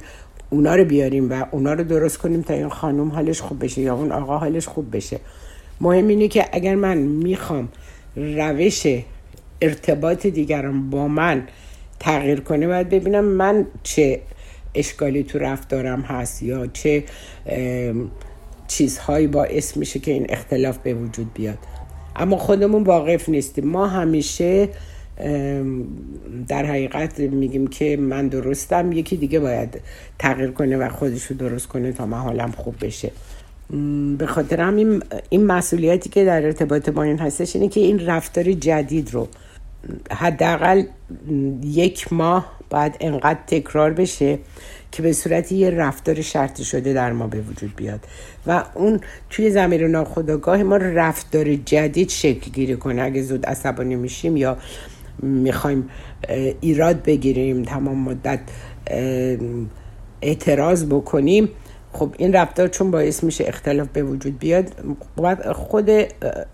اونا 0.53 0.75
رو 0.75 0.85
بیاریم 0.85 1.31
و 1.31 1.45
اونا 1.51 1.73
رو 1.73 1.83
درست 1.83 2.17
کنیم 2.17 2.41
تا 2.41 2.53
این 2.53 2.69
خانم 2.69 3.09
حالش 3.09 3.41
خوب 3.41 3.63
بشه 3.63 3.81
یا 3.81 3.95
اون 3.95 4.11
آقا 4.11 4.37
حالش 4.37 4.67
خوب 4.67 4.95
بشه. 4.95 5.19
مهم 5.81 6.07
اینه 6.07 6.27
که 6.27 6.45
اگر 6.51 6.75
من 6.75 6.97
می‌خوام 6.97 7.69
روش 8.15 8.87
ارتباط 9.61 10.27
دیگران 10.27 10.89
با 10.89 11.07
من 11.07 11.47
تغییر 11.99 12.39
کنه 12.39 12.67
باید 12.67 12.89
ببینم 12.89 13.25
من 13.25 13.65
چه 13.83 14.21
اشکالی 14.75 15.23
تو 15.23 15.39
رفتارم 15.39 16.01
هست 16.01 16.43
یا 16.43 16.67
چه 16.67 17.03
چیزهایی 18.67 19.27
باعث 19.27 19.77
میشه 19.77 19.99
که 19.99 20.11
این 20.11 20.25
اختلاف 20.29 20.77
به 20.77 20.93
وجود 20.93 21.33
بیاد. 21.33 21.57
اما 22.15 22.37
خودمون 22.37 22.83
واقف 22.83 23.29
نیستیم. 23.29 23.67
ما 23.67 23.87
همیشه 23.87 24.69
در 26.47 26.65
حقیقت 26.65 27.19
میگیم 27.19 27.67
که 27.67 27.97
من 27.97 28.27
درستم 28.27 28.91
یکی 28.91 29.17
دیگه 29.17 29.39
باید 29.39 29.81
تغییر 30.19 30.51
کنه 30.51 30.77
و 30.77 30.89
خودش 30.89 31.25
رو 31.25 31.37
درست 31.37 31.67
کنه 31.67 31.91
تا 31.91 32.05
من 32.05 32.17
حالم 32.17 32.51
خوب 32.51 32.75
بشه. 32.81 33.11
به 34.17 34.25
خاطر 34.25 34.61
هم 34.61 35.01
این, 35.29 35.45
مسئولیتی 35.45 36.09
که 36.09 36.25
در 36.25 36.45
ارتباط 36.45 36.89
با 36.89 37.03
این 37.03 37.19
هستش 37.19 37.55
اینه 37.55 37.67
که 37.67 37.79
این 37.79 38.05
رفتار 38.05 38.43
جدید 38.53 39.13
رو 39.13 39.27
حداقل 40.11 40.83
یک 41.63 42.13
ماه 42.13 42.51
باید 42.69 42.97
انقدر 42.99 43.39
تکرار 43.47 43.93
بشه 43.93 44.39
که 44.91 45.01
به 45.01 45.13
صورت 45.13 45.51
یه 45.51 45.69
رفتار 45.69 46.21
شرطی 46.21 46.63
شده 46.63 46.93
در 46.93 47.11
ما 47.11 47.27
به 47.27 47.41
وجود 47.41 47.75
بیاد. 47.75 47.99
و 48.47 48.63
اون 48.75 48.99
توی 49.29 49.51
زمین 49.51 49.81
ناخودآگاه 49.81 50.63
ما 50.63 50.77
رفتار 50.77 51.55
جدید 51.55 52.09
شکل 52.09 52.51
گیری 52.51 52.75
کنه. 52.75 53.01
اگه 53.01 53.21
زود 53.21 53.45
عصبانی 53.45 53.95
میشیم 53.95 54.37
یا 54.37 54.57
می‌خوایم 55.19 55.89
ایراد 56.61 57.03
بگیریم 57.03 57.63
تمام 57.63 57.97
مدت 57.97 58.39
اعتراض 60.21 60.85
بکنیم. 60.85 61.49
خب 61.93 62.15
این 62.17 62.33
رفتار 62.33 62.67
چون 62.67 62.91
باعث 62.91 63.23
میشه 63.23 63.43
اختلاف 63.47 63.87
به 63.87 64.03
وجود 64.03 64.39
بیاد 64.39 64.73
باید 65.15 65.51
خود 65.51 65.89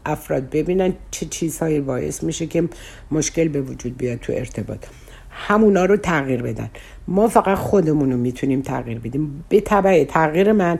افراد 0.05 0.49
ببینن 0.49 0.93
چه 1.11 1.25
چیزهایی 1.25 1.79
باعث 1.79 2.23
میشه 2.23 2.47
که 2.47 2.69
مشکل 3.11 3.47
به 3.47 3.61
وجود 3.61 3.97
بیاد 3.97 4.19
تو 4.19 4.33
ارتباط. 4.33 4.85
همونا 5.29 5.85
رو 5.85 5.97
تغییر 5.97 6.41
بدن. 6.41 6.69
ما 7.07 7.27
فقط 7.27 7.57
خودمون 7.57 8.11
رو 8.11 8.17
می‌تونیم 8.17 8.61
تغییر 8.61 8.99
بدیم. 8.99 9.43
به 9.49 9.61
طبع 9.61 10.03
تغییر 10.03 10.51
من 10.51 10.79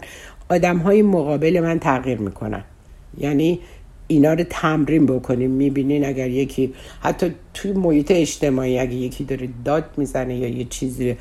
آدم 0.50 0.78
های 0.78 1.02
مقابل 1.02 1.60
من 1.64 1.80
تغییر 1.80 2.18
می‌کنن. 2.18 2.64
یعنی 3.18 3.60
اینا 4.08 4.34
رو 4.34 4.44
تمرین 4.50 5.06
بکنیم. 5.06 5.52
می‌بینین 5.52 6.06
اگر 6.06 6.30
یکی 6.30 6.74
حتی 7.00 7.32
توی 7.54 7.72
محیط 7.72 8.12
اجتماعی 8.12 8.80
اگر 8.80 8.92
یکی 8.92 9.24
داره 9.24 9.50
داد 9.66 9.86
می‌زنه 9.98 10.36
یا 10.38 10.48
یه 10.48 10.64
چیزی 10.64 11.16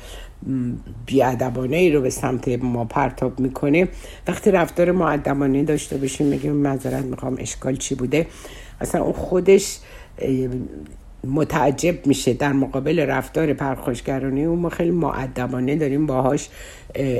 بیادبانه 1.05 1.77
ای 1.77 1.91
رو 1.91 2.01
به 2.01 2.09
سمت 2.09 2.47
ما 2.47 2.85
پرتاب 2.85 3.39
می‌کنه 3.39 3.87
وقتی 4.27 4.51
رفتار 4.51 4.91
معدبانه 4.91 5.63
داشته 5.63 5.97
باشیم 5.97 6.27
میگیم 6.27 6.51
معذرت 6.51 7.03
می‌خوام 7.03 7.37
اشکال 7.39 7.75
چی 7.75 7.95
بوده؟ 7.95 8.27
اصلا 8.81 9.03
اون 9.03 9.13
خودش 9.13 9.79
متعجب 11.23 12.07
میشه. 12.07 12.33
در 12.33 12.53
مقابل 12.53 12.99
رفتار 12.99 13.53
پرخوشگرانه 13.53 14.41
اون 14.41 14.59
ما 14.59 14.69
خیلی 14.69 14.91
معدبانه 14.91 15.75
داریم 15.75 16.05
باهاش 16.05 16.49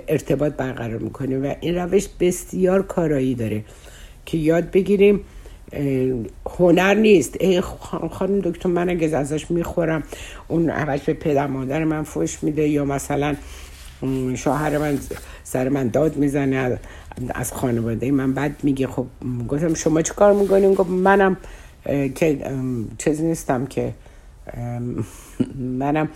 ارتباط 0.08 0.53
برقرار 0.53 0.97
می‌کنیم 0.97 1.45
و 1.45 1.53
این 1.62 1.75
روش 1.75 2.08
بسیار 2.19 2.84
کارایی 2.84 3.36
داره 3.36 3.63
که 4.25 4.38
یاد 4.38 4.71
بگیریم 4.71 5.19
هنر 6.60 6.93
نیست. 6.93 7.36
ای 7.39 7.62
خانم 8.12 8.39
دکتر 8.39 8.69
من 8.69 8.89
اگه 8.89 9.17
ازش 9.17 9.51
می‌خورم 9.51 10.03
اون 10.47 10.69
اولش 10.69 11.03
به 11.03 11.13
پدر 11.13 11.47
مادر 11.47 11.84
من 11.84 12.03
فوش 12.03 12.43
میده 12.43 12.67
یا 12.67 12.86
مثلا 12.86 13.36
شوهر 14.36 14.77
من 14.77 14.99
سر 15.43 15.69
من 15.69 15.88
داد 15.88 16.17
می‌زنه 16.17 16.80
از 17.30 17.53
خانواده 17.53 18.12
من 18.12 18.34
بد 18.34 18.51
میگه. 18.63 18.88
خب 18.88 19.06
گفتم 19.47 19.73
شما 19.73 20.01
چه 20.01 20.13
کار 20.13 20.34
می‌کنیم 20.34 20.73
گفت 20.73 20.89
منم 20.89 21.38
که 22.15 22.38
چیز 22.97 23.21
نیستم 23.21 23.65
که 23.65 23.93
منم 25.55 26.10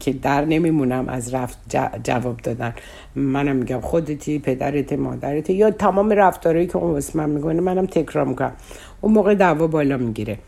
که 0.00 0.12
در 0.12 0.44
نمیمونم 0.44 1.08
از 1.08 1.34
رفت 1.34 1.58
جواب 2.04 2.36
دادن. 2.36 2.74
منم 3.14 3.56
میگم 3.56 3.80
خودتی 3.80 4.38
پدرت 4.38 4.92
مادرت 4.92 5.50
یا 5.50 5.70
تمام 5.70 6.10
رفتارهایی 6.10 6.66
که 6.66 6.76
اون 6.76 6.92
واسه 6.92 7.18
من 7.18 7.30
می‌کنه 7.30 7.60
منم 7.60 7.86
تکرار 7.86 8.24
می‌کنم. 8.24 8.52
اون 9.00 9.12
موقع 9.12 9.34
دعوا 9.34 9.66
بالا 9.66 9.96
می‌گیره. 9.96 10.38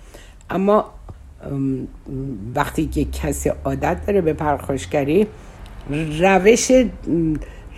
اما 0.50 0.84
وقتی 2.54 2.86
که 2.86 3.04
کسی 3.04 3.52
عادت 3.64 4.06
داره 4.06 4.20
به 4.20 4.32
پرخاشگری 4.32 5.26
روش 6.20 6.72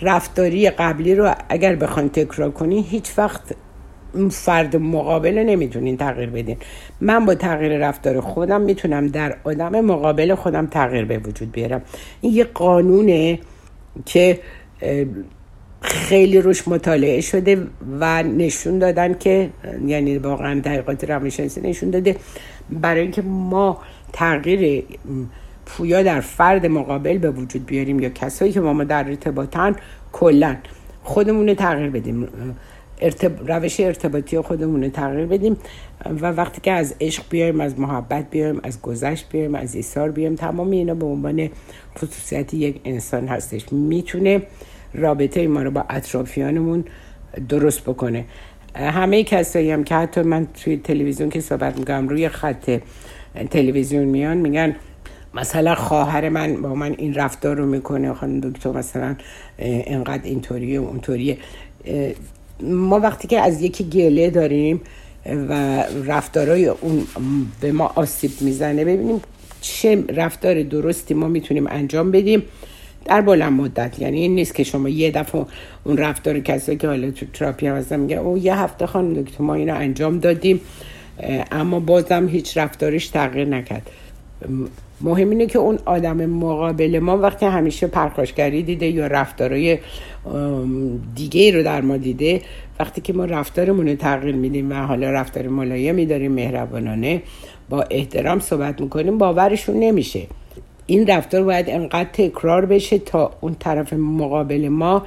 رفتاری 0.02 0.70
قبلی 0.70 1.14
رو 1.14 1.34
اگر 1.48 1.76
بخواین 1.76 2.08
تکرار 2.08 2.50
کنی 2.50 2.82
هیچ 2.82 3.18
وقت 3.18 3.54
فرد 4.30 4.76
مقابل 4.76 5.38
نمی‌تونین 5.38 5.96
تغییر 5.96 6.30
بدین. 6.30 6.56
من 7.00 7.24
با 7.24 7.34
تغییر 7.34 7.88
رفتار 7.88 8.20
خودم 8.20 8.60
می‌تونم 8.60 9.06
در 9.06 9.36
آدم 9.44 9.80
مقابل 9.80 10.34
خودم 10.34 10.66
تغییر 10.66 11.04
به 11.04 11.18
وجود 11.18 11.52
بیارم. 11.52 11.82
این 12.20 12.32
یه 12.32 12.44
قانونه 12.44 13.38
که 14.06 14.40
خیلی 15.80 16.40
روش 16.40 16.68
مطالعه 16.68 17.20
شده 17.20 17.66
و 18.00 18.22
نشون 18.22 18.78
دادن 18.78 19.14
که 19.14 19.50
یعنی 19.86 20.18
واقعا 20.18 20.60
تحقیقات 20.60 21.04
روانشناسی 21.04 21.60
نشون 21.60 21.90
داده 21.90 22.16
برای 22.70 23.00
اینکه 23.00 23.22
ما 23.22 23.78
تغییر 24.12 24.84
پویا 25.66 26.02
در 26.02 26.20
فرد 26.20 26.66
مقابل 26.66 27.18
به 27.18 27.30
وجود 27.30 27.66
بیاریم 27.66 28.00
یا 28.00 28.08
کسایی 28.08 28.52
که 28.52 28.60
ما 28.60 28.84
در 28.84 29.08
ارتباطن 29.08 29.76
کلا 30.12 30.56
خودمون 31.02 31.54
تغییر 31.54 31.90
بدیم. 31.90 32.28
روش 33.46 33.80
ارتباطی 33.80 34.40
خودمون 34.40 34.90
تغییر 34.90 35.26
بدیم 35.26 35.56
و 36.06 36.30
وقتی 36.30 36.60
که 36.60 36.70
از 36.72 36.94
عشق 37.00 37.22
بیایم 37.30 37.60
از 37.60 37.80
محبت 37.80 38.30
بیایم 38.30 38.60
از 38.62 38.82
گذشت 38.82 39.26
بیایم 39.30 39.54
از 39.54 39.74
ایثار 39.74 40.10
بیایم 40.10 40.34
تمام 40.34 40.70
اینا 40.70 40.94
به 40.94 41.06
عنوان 41.06 41.50
خصوصیت 41.98 42.54
یک 42.54 42.80
انسان 42.84 43.28
هستش. 43.28 43.72
می‌تونه 43.72 44.42
رابطه 44.94 45.46
ما 45.46 45.62
رو 45.62 45.70
با 45.70 45.84
اطرافیانمون 45.90 46.84
درست 47.48 47.82
بکنه. 47.82 48.24
همه 48.74 49.24
کسایی 49.24 49.70
هم 49.70 49.84
که 49.84 49.94
حتی 49.94 50.22
من 50.22 50.46
توی 50.46 50.76
تلویزیون 50.76 51.30
که 51.30 51.40
صحبت 51.40 51.78
می‌کنم 51.78 52.08
روی 52.08 52.28
خط 52.28 52.80
تلویزیون 53.50 54.04
میان 54.04 54.36
میگن 54.36 54.76
مثلا 55.34 55.74
خواهر 55.74 56.28
من 56.28 56.62
با 56.62 56.74
من 56.74 56.94
این 56.98 57.14
رفتار 57.14 57.56
رو 57.56 57.66
می‌کنه. 57.66 58.12
خانم 58.12 58.40
دکتر 58.40 58.70
مثلا 58.70 59.16
اینقدر 59.58 60.24
اینطوریه 60.24 60.78
اونطوریه. 60.78 61.38
ما 62.62 63.00
وقتی 63.00 63.28
که 63.28 63.40
از 63.40 63.62
یکی 63.62 63.84
گله 63.84 64.30
داریم 64.30 64.80
و 65.26 65.82
رفتارای 66.06 66.66
اون 66.66 67.06
به 67.60 67.72
ما 67.72 67.92
آسیب 67.94 68.30
می‌زنه 68.40 68.84
ببینیم 68.84 69.20
چه 69.60 70.04
رفتار 70.08 70.62
درستی 70.62 71.14
ما 71.14 71.28
می‌تونیم 71.28 71.66
انجام 71.66 72.10
بدیم 72.10 72.42
در 73.04 73.20
بلند 73.20 73.52
مدت. 73.52 73.98
یعنی 73.98 74.20
این 74.20 74.34
نیست 74.34 74.54
که 74.54 74.64
شما 74.64 74.88
یه 74.88 75.10
دفعه 75.10 75.46
اون 75.84 75.96
رفتار 75.96 76.40
کسی 76.40 76.76
که 76.76 76.86
حالا 76.86 77.10
تو 77.10 77.26
تراپی 77.32 77.66
هم 77.66 77.76
هستم 77.76 78.00
میگه 78.00 78.16
او 78.16 78.38
یه 78.38 78.56
هفته 78.58 78.86
خانم 78.86 79.14
دکتر 79.14 79.42
ما 79.42 79.54
اینو 79.54 79.74
انجام 79.74 80.18
دادیم. 80.18 80.60
اما 81.52 81.80
بازم 81.80 82.28
هیچ 82.28 82.56
رفتارش 82.56 83.08
تغییر 83.08 83.48
نکرد. 83.48 83.90
مهم 85.04 85.30
اینه 85.30 85.46
که 85.46 85.58
اون 85.58 85.78
آدم 85.84 86.26
مقابل 86.26 86.98
ما 86.98 87.18
وقتی 87.18 87.46
همیشه 87.46 87.86
پرخاشگری 87.86 88.62
دیده 88.62 88.86
یا 88.86 89.06
رفتارهای 89.06 89.78
دیگه 91.14 91.50
رو 91.50 91.62
در 91.62 91.80
ما 91.80 91.96
دیده 91.96 92.40
وقتی 92.80 93.00
که 93.00 93.12
ما 93.12 93.24
رفتارمون 93.24 93.88
رو 93.88 93.94
تغییر 93.94 94.34
میدیم 94.34 94.70
و 94.70 94.74
حالا 94.74 95.10
رفتار 95.10 95.48
ملایمی 95.48 96.06
داریم 96.06 96.32
مهربانانه 96.32 97.22
با 97.68 97.82
احترام 97.90 98.40
صحبت 98.40 98.80
می‌کنیم 98.80 99.18
باورشون 99.18 99.76
نمیشه. 99.76 100.26
این 100.86 101.06
رفتار 101.06 101.42
باید 101.42 101.70
انقدر 101.70 102.08
تکرار 102.12 102.66
بشه 102.66 102.98
تا 102.98 103.32
اون 103.40 103.56
طرف 103.58 103.92
مقابل 103.92 104.68
ما 104.68 105.06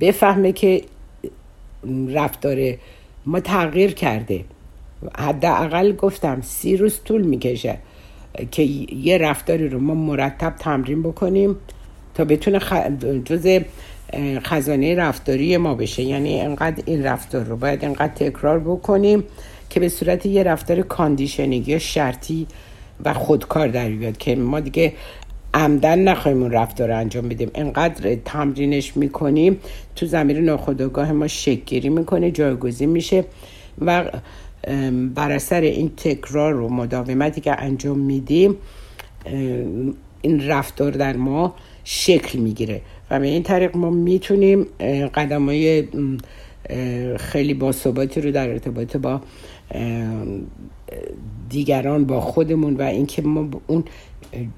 بفهمه 0.00 0.52
که 0.52 0.82
رفتار 2.08 2.74
ما 3.26 3.40
تغییر 3.40 3.92
کرده. 3.92 4.44
حداقل 5.18 5.92
گفتم 5.92 6.40
سی 6.40 6.76
روز 6.76 7.00
طول 7.04 7.22
می‌کشه 7.22 7.78
که 8.50 8.62
یه 9.02 9.18
رفتاری 9.18 9.68
رو 9.68 9.80
ما 9.80 9.94
مرتب 9.94 10.54
تمرین 10.58 11.02
بکنیم 11.02 11.56
تا 12.14 12.24
بتونه 12.24 12.58
خ... 12.58 12.72
جز 13.24 13.60
خزانه 14.42 14.94
رفتاری 14.94 15.56
ما 15.56 15.74
بشه. 15.74 16.02
یعنی 16.02 16.40
انقدر 16.40 16.82
این 16.86 17.04
رفتار 17.04 17.44
رو 17.44 17.56
باید 17.56 17.84
انقدر 17.84 18.14
تکرار 18.14 18.58
بکنیم 18.58 19.24
که 19.70 19.80
به 19.80 19.88
صورت 19.88 20.26
یه 20.26 20.42
رفتار 20.42 20.82
conditioning 20.82 21.68
یا 21.68 21.78
شرطی 21.78 22.46
و 23.04 23.14
خودکار 23.14 23.68
در 23.68 23.88
بیاد 23.88 24.16
که 24.16 24.36
ما 24.36 24.60
دیگه 24.60 24.92
عمداً 25.54 25.98
نخواهیم 25.98 26.42
اون 26.42 26.50
رفتار 26.50 26.88
رو 26.88 26.96
انجام 26.96 27.28
بدیم. 27.28 27.50
انقدر 27.54 28.14
تمرینش 28.14 28.96
می‌کنیم 28.96 29.58
تو 29.96 30.06
ذهن 30.06 30.38
ناخودآگاه 30.38 31.12
ما 31.12 31.26
شکل‌گیری 31.26 31.88
می‌کنه 31.88 32.30
جایگزین 32.30 32.90
میشه 32.90 33.24
و 33.80 34.04
بر 35.14 35.32
اثر 35.32 35.60
این 35.60 35.90
تکرار 35.96 36.60
و 36.60 36.68
مداومتی 36.68 37.40
که 37.40 37.62
انجام 37.62 37.98
میدیم 37.98 38.56
این 40.22 40.46
رفتار 40.48 40.90
در 40.90 41.16
ما 41.16 41.54
شکل 41.84 42.38
می‌گیره. 42.38 42.80
و 43.10 43.20
به 43.20 43.26
این 43.26 43.42
طریق 43.42 43.76
ما 43.76 43.90
می‌تونیم 43.90 44.66
قدم 45.14 45.46
های 45.46 45.88
خیلی 47.16 47.54
باثباتی 47.54 48.20
رو 48.20 48.30
در 48.30 48.48
ارتباط 48.48 48.96
با 48.96 49.20
دیگران 51.48 52.04
با 52.04 52.20
خودمون 52.20 52.74
و 52.74 52.82
اینکه 52.82 53.22
ما 53.22 53.48
اون 53.66 53.84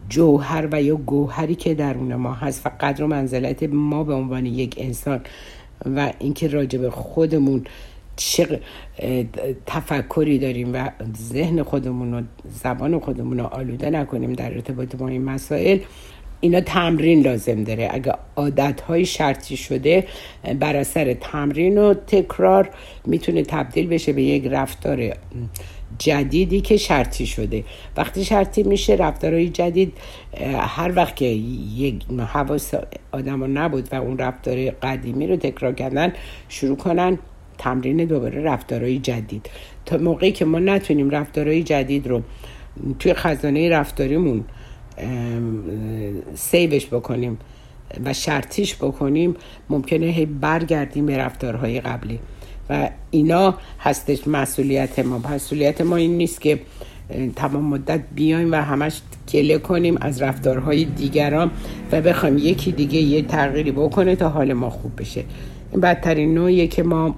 جوهر 0.08 0.68
و 0.72 0.82
یا 0.82 0.96
گوهری 0.96 1.54
که 1.54 1.74
درون 1.74 2.14
ما 2.14 2.32
هست 2.32 2.66
و 2.66 2.70
قدر 2.80 3.04
و 3.04 3.06
منزلت 3.06 3.62
ما 3.62 4.04
به 4.04 4.14
عنوان 4.14 4.46
یک 4.46 4.74
انسان 4.78 5.20
و 5.96 6.12
اینکه 6.18 6.48
راجع 6.48 6.78
به 6.78 6.90
خودمون 6.90 7.64
چه 8.20 8.60
تفکری 9.66 10.38
داریم 10.38 10.74
و 10.74 10.90
ذهن 11.16 11.62
خودمون 11.62 12.14
و 12.14 12.22
زبان 12.48 13.00
خودمون 13.00 13.38
رو 13.38 13.46
آلوده 13.46 13.90
نکنیم 13.90 14.32
در 14.32 14.54
ارتباط 14.54 14.96
با 14.96 15.08
این 15.08 15.24
مسائل. 15.24 15.78
اینا 16.40 16.60
تمرین 16.60 17.22
لازم 17.22 17.64
داره. 17.64 17.88
اگه 17.90 18.14
عادت 18.36 18.80
های 18.80 19.04
شرطی 19.04 19.56
شده 19.56 20.06
بر 20.60 20.76
اثر 20.76 21.14
تمرین 21.14 21.78
و 21.78 21.94
تکرار 21.94 22.70
می‌تونه 23.06 23.42
تبدیل 23.42 23.86
بشه 23.86 24.12
به 24.12 24.22
یک 24.22 24.46
رفتار 24.46 25.14
جدیدی 25.98 26.60
که 26.60 26.76
شرطی 26.76 27.26
شده. 27.26 27.64
وقتی 27.96 28.24
شرطی 28.24 28.62
میشه 28.62 28.94
رفتارهای 28.94 29.48
جدید 29.48 29.92
هر 30.58 30.92
وقت 30.96 31.16
که 31.16 31.26
یک 31.26 32.04
حواس 32.18 32.74
آدم 33.12 33.58
نبود 33.58 33.88
و 33.92 33.96
اون 33.96 34.18
رفتار 34.18 34.70
قدیمی 34.70 35.26
رو 35.26 35.36
تکرار 35.36 35.72
کردن 35.72 36.12
شروع 36.48 36.76
کنن 36.76 37.18
تمرین 37.60 38.04
دوباره 38.04 38.42
رفتارهای 38.42 38.98
جدید. 38.98 39.50
تا 39.86 39.96
موقعی 39.96 40.32
که 40.32 40.44
ما 40.44 40.58
نتونیم 40.58 41.10
رفتارهای 41.10 41.62
جدید 41.62 42.06
رو 42.06 42.22
توی 42.98 43.14
خزانه 43.14 43.68
رفتاریمون 43.68 44.44
سیوش 46.34 46.86
بکنیم 46.86 47.38
و 48.04 48.12
شرطیش 48.12 48.74
بکنیم 48.74 49.34
ممکنه 49.70 50.06
هی 50.06 50.26
برگردیم 50.26 51.06
به 51.06 51.18
رفتارهای 51.18 51.80
قبلی. 51.80 52.20
و 52.70 52.90
اینا 53.10 53.54
هستش 53.80 54.28
مسئولیت 54.28 54.98
ما. 54.98 55.18
مسئولیت 55.18 55.80
ما 55.80 55.96
این 55.96 56.16
نیست 56.16 56.40
که 56.40 56.60
تمام 57.36 57.64
مدت 57.64 58.00
بیایم 58.14 58.52
و 58.52 58.54
همش 58.54 59.00
گله 59.32 59.58
کنیم 59.58 59.98
از 60.00 60.22
رفتارهای 60.22 60.84
دیگران 60.84 61.50
و 61.92 62.00
بخوایم 62.00 62.38
یکی 62.38 62.72
دیگه 62.72 62.98
یه 62.98 63.22
تغییری 63.22 63.72
بکنه 63.72 64.16
تا 64.16 64.28
حال 64.28 64.52
ما 64.52 64.70
خوب 64.70 64.92
بشه. 65.00 65.24
این 65.72 65.80
بدترین 65.80 66.34
نوعیه 66.34 66.66
که 66.66 66.82
ما 66.82 67.16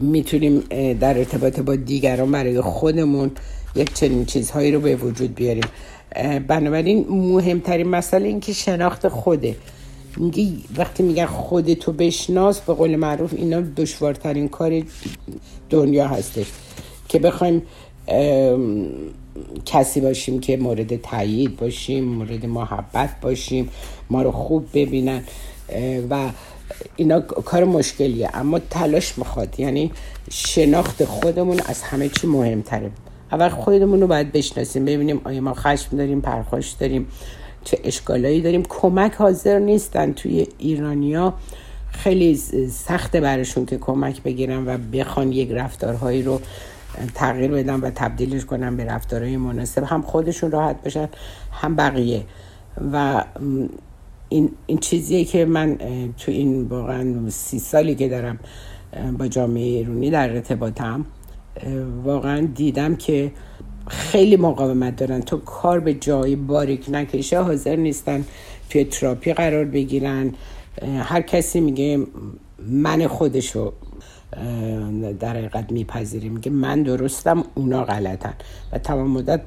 می‌تونیم 0.00 0.60
در 1.00 1.18
ارتباط 1.18 1.60
با 1.60 1.76
دیگران 1.76 2.32
برای 2.32 2.60
خودمون 2.60 3.30
یک 3.74 3.94
چنین 3.94 4.24
چیزهایی 4.24 4.72
رو 4.72 4.80
به 4.80 4.96
وجود 4.96 5.34
بیاریم. 5.34 5.64
بنابراین 6.48 7.06
مهمترین 7.08 7.88
مسئله 7.88 8.28
این 8.28 8.40
که 8.40 8.52
شناخت 8.52 9.08
خوده. 9.08 9.56
میگه 10.16 10.48
وقتی 10.76 11.02
میگن 11.02 11.26
خودتو 11.26 11.92
بشناس 11.92 12.60
به 12.60 12.74
قول 12.74 12.96
معروف 12.96 13.34
اینا 13.34 13.60
دشوارترین 13.60 14.48
کار 14.48 14.82
دنیا 15.70 16.08
هستش 16.08 16.46
که 17.08 17.18
بخوایم 17.18 17.62
کسی 19.66 20.00
باشیم 20.00 20.40
که 20.40 20.56
مورد 20.56 20.96
تایید 21.02 21.56
باشیم 21.56 22.04
مورد 22.04 22.46
محبت 22.46 23.10
باشیم 23.20 23.68
ما 24.10 24.22
رو 24.22 24.30
خوب 24.30 24.66
ببینن 24.74 25.22
و 26.10 26.30
اینا 26.96 27.20
کار 27.20 27.64
مشکلیه. 27.64 28.30
اما 28.34 28.58
تلاش 28.58 29.18
می‌خواد. 29.18 29.60
یعنی 29.60 29.92
شناخت 30.30 31.04
خودمون 31.04 31.60
از 31.66 31.82
همه 31.82 32.08
چی 32.08 32.26
مهمتره. 32.26 32.90
اول 33.32 33.48
خودمون 33.48 34.00
رو 34.00 34.06
باید 34.06 34.32
بشناسیم 34.32 34.84
ببینیم 34.84 35.20
آیا 35.24 35.40
ما 35.40 35.54
خشم 35.54 35.96
داریم 35.96 36.20
پرخاش 36.20 36.70
داریم 36.70 37.08
چه 37.64 37.78
اشکالایی 37.84 38.40
داریم. 38.40 38.62
کمک 38.68 39.14
حاضر 39.14 39.58
نیستن 39.58 40.12
توی 40.12 40.46
ایرانیا. 40.58 41.34
خیلی 41.90 42.36
سخته 42.70 43.20
براشون 43.20 43.66
که 43.66 43.78
کمک 43.78 44.22
بگیرن 44.22 44.68
و 44.68 44.78
بخوان 44.92 45.32
یک 45.32 45.50
رفتارهایی 45.50 46.22
رو 46.22 46.40
تغییر 47.14 47.50
بدن 47.50 47.80
و 47.80 47.90
تبدیلش 47.90 48.44
کنن 48.44 48.76
به 48.76 48.84
رفتارهای 48.84 49.36
مناسب. 49.36 49.84
هم 49.84 50.02
خودشون 50.02 50.50
راحت 50.50 50.82
بشن 50.82 51.08
هم 51.52 51.76
بقیه. 51.76 52.24
و 52.92 53.24
این, 54.28 54.50
این 54.66 54.78
چیزیه 54.78 55.24
که 55.24 55.44
من 55.44 55.78
تو 56.18 56.32
این 56.32 56.62
واقعا 56.62 57.30
سی 57.30 57.58
سالی 57.58 57.94
که 57.94 58.08
دارم 58.08 58.38
با 59.18 59.28
جامعه 59.28 59.62
ایرونی 59.62 60.10
در 60.10 60.30
ارتباطم 60.30 61.06
واقعا 62.04 62.46
دیدم 62.54 62.96
که 62.96 63.32
خیلی 63.88 64.36
مقاومت 64.36 64.96
دارن. 64.96 65.20
تو 65.20 65.36
کار 65.36 65.80
به 65.80 65.94
جایی 65.94 66.36
باریک 66.36 66.86
نکشه 66.88 67.40
حاضر 67.40 67.76
نیستن 67.76 68.24
توی 68.70 68.84
تراپی 68.84 69.32
قرار 69.32 69.64
بگیرن. 69.64 70.32
هر 70.82 71.20
کسی 71.20 71.60
میگه 71.60 72.06
من 72.68 73.06
خودشو 73.06 73.72
در 75.20 75.36
حقیقت 75.36 75.72
میپذیریم 75.72 76.32
میگه 76.32 76.50
من 76.50 76.82
درستم 76.82 77.44
اونا 77.54 77.84
غلطن. 77.84 78.34
و 78.72 78.78
تمام 78.78 79.10
مدت 79.10 79.40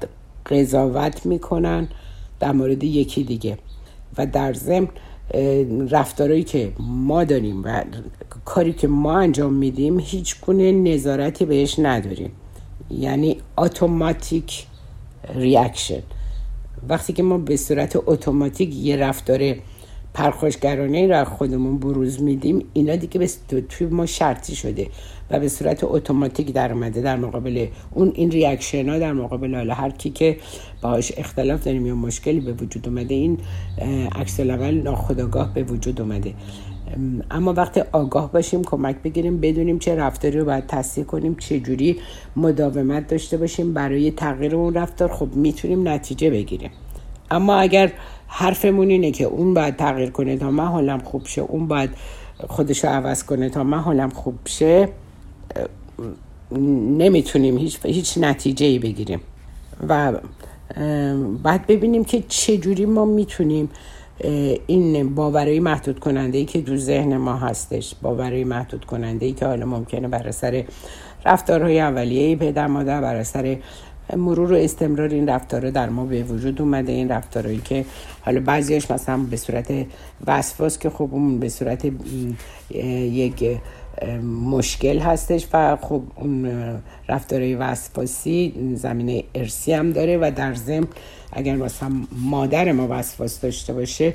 قضاوت 0.46 1.26
می‌کنن 1.26 1.88
در 2.39 2.52
مورد 2.52 2.84
یکی 2.84 3.24
دیگه. 3.24 3.58
و 4.17 4.26
در 4.26 4.54
ضمن 4.54 4.88
رفتارهایی 5.89 6.43
که 6.43 6.71
ما 6.80 7.24
داریم 7.24 7.63
و 7.63 7.84
کاری 8.45 8.74
که 8.74 8.88
ما 8.88 9.19
انجام 9.19 9.54
میدیم 9.54 10.00
هیچ 10.00 10.41
گونه 10.41 10.71
نظارتی 10.71 11.45
بهش 11.45 11.80
نداریم. 11.80 12.32
یعنی 12.89 13.38
اتوماتیک 13.58 14.65
reaction 15.36 16.04
وقتی 16.89 17.13
که 17.13 17.24
ما 17.24 17.38
به 17.38 17.58
صورت 17.58 17.97
اتوماتیک 18.06 18.76
یه 18.76 18.95
رفتار 18.95 19.56
پرخاشگرانه 20.13 21.08
را 21.08 21.26
خودمون 21.26 21.80
بروز 21.80 22.21
میدیم 22.21 22.65
اینا 22.74 22.95
دیگه 22.95 23.19
به 23.19 23.30
توی 23.69 23.88
ما 23.88 24.06
شرطی 24.06 24.56
شده 24.56 24.88
و 25.30 25.39
به 25.39 25.47
صورت 25.50 25.84
اتوماتیک 25.84 26.54
در 26.54 26.71
اومده 26.71 27.02
در 27.02 27.15
مقابل 27.15 27.67
اون 27.91 28.12
این 28.15 28.32
reaction 28.32 28.89
ها 28.89 29.00
در 29.00 29.13
مقابل 29.13 29.56
حالا 29.56 29.74
هر 29.74 29.89
کی 29.89 30.10
که 30.10 30.38
باهاش 30.82 31.12
اختلاف 31.17 31.63
داریم 31.63 31.86
یا 31.86 31.95
مشکلی 31.95 32.39
به 32.39 32.54
وجود 32.54 32.88
اومده 32.88 33.15
این 33.15 33.38
عکس 34.15 34.39
العمل 34.39 34.82
ناخودآگاه 34.82 35.54
به 35.54 35.63
وجود 35.63 36.02
اومده. 36.02 36.34
اما 37.32 37.54
وقتی 37.54 37.82
آگاه 37.91 38.32
باشیم 38.32 38.63
کمک 38.63 38.95
بگیریم 39.04 39.39
بدونیم 39.39 39.80
چه 39.80 39.95
رفتاری 39.95 40.39
رو 40.39 40.45
باید 40.45 40.67
تصدیق 40.67 41.06
کنیم 41.06 41.36
چه 41.36 41.60
جوری 41.60 41.97
مداومت 42.36 43.08
داشته 43.08 43.38
باشیم 43.38 43.74
برای 43.74 44.12
تغییر 44.12 44.56
اون 44.56 44.74
رفتار 44.74 45.12
خب 45.12 45.36
می‌تونیم 45.36 45.88
نتیجه 45.88 46.30
بگیریم. 46.30 46.71
اما 47.32 47.56
اگر 47.56 47.91
حرفمون 48.34 48.89
اینه 48.89 49.12
که 49.12 49.24
اون 49.24 49.54
باید 49.54 49.76
تغییر 49.76 50.10
کنه 50.10 50.38
تا 50.38 50.52
من 50.52 50.65
حالم 50.65 51.00
خوب 51.00 51.28
شه 51.28 51.41
اون 51.41 51.67
باید 51.67 51.89
خودشو 52.48 52.88
عوض 52.88 53.24
کنه 53.24 53.50
تا 53.50 53.63
من 53.63 53.80
حالم 53.80 54.10
خوب 54.10 54.36
شه 54.46 54.89
نمی‌تونیم 56.52 57.58
هیچ, 57.58 57.86
هیچ 57.86 58.17
نتیجه 58.17 58.65
ای 58.65 58.80
بگیریم. 58.80 59.20
و 59.88 60.13
بعد 61.44 61.67
ببینیم 61.67 62.04
که 62.04 62.24
چجوری 62.28 62.86
ما 62.86 63.06
می‌تونیم 63.06 63.70
این 64.67 65.15
باورهای 65.15 65.60
محدود 65.60 66.00
کننده 66.00 66.38
ای 66.38 66.46
که 66.46 66.62
دو 66.62 66.78
ذهن 66.78 67.17
ما 67.17 67.36
هستش 67.36 67.96
باورهای 68.02 68.44
محدود 68.44 68.86
کننده 68.86 69.26
ای 69.26 69.32
که 69.32 69.46
حالا 69.46 69.65
ممکنه 69.65 70.08
بر 70.08 70.28
اثر 70.28 70.63
رفتارهای 71.26 71.80
اولیه 71.80 72.36
پدر 72.36 72.67
مادر 72.67 73.02
بر 73.02 73.15
اثر 73.15 73.58
مرور 74.15 74.54
و 74.54 74.56
استمرار 74.56 75.10
این 75.10 75.30
رفتارها 75.30 75.71
در 75.71 75.89
ما 75.89 76.06
به 76.06 76.24
وجود 76.24 76.62
اومده. 76.62 76.91
این 76.91 77.10
رفتارهایی 77.10 77.62
که 77.65 77.86
حالا 78.21 78.39
بعضیش 78.39 78.91
مثلا 78.91 79.17
به 79.17 79.38
صورت 79.38 79.86
وسواس 80.28 80.80
که 80.80 80.89
خب 80.89 81.10
اون 81.12 81.39
به 81.39 81.50
صورت 81.50 81.91
یک 82.71 83.60
مشکل 84.45 85.00
هستش 85.00 85.47
و 85.54 85.78
خب 85.82 86.02
اون 86.15 86.52
رفتارهای 87.10 87.56
وسواسی 87.56 88.54
زمینه 88.76 89.24
ارسی 89.36 89.74
هم 89.74 89.91
داره 89.91 90.17
و 90.17 90.32
در 90.36 90.54
ضمن 90.54 90.88
اگر 91.34 91.56
مثلا 91.56 91.91
مادر 92.12 92.71
ما 92.71 92.88
وسواس 92.89 93.41
داشته 93.41 93.74
باشه 93.74 94.13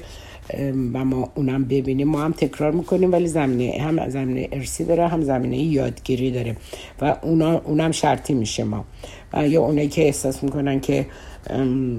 و 0.95 1.05
ما 1.05 1.31
اونم 1.35 1.65
ببینیم 1.65 2.09
ما 2.09 2.21
هم 2.21 2.33
تکرار 2.33 2.73
می‌کنیم 2.73 3.13
ولی 3.13 3.27
زمینه 3.27 3.83
هم 3.83 4.09
زمینه 4.09 4.49
ارسی 4.53 4.85
داره 4.85 5.09
هم 5.09 5.23
زمینه 5.23 5.59
یادگیری 5.59 6.31
داره 6.31 6.57
و 7.01 7.17
اونا 7.23 7.59
اونم 7.59 7.93
شرطی 7.93 8.35
میشه 8.35 8.65
ما. 8.65 8.85
یا 9.35 9.62
اونایی 9.62 9.89
که 9.89 10.03
احساس 10.03 10.43
می‌کنن 10.43 10.81
که 10.81 11.07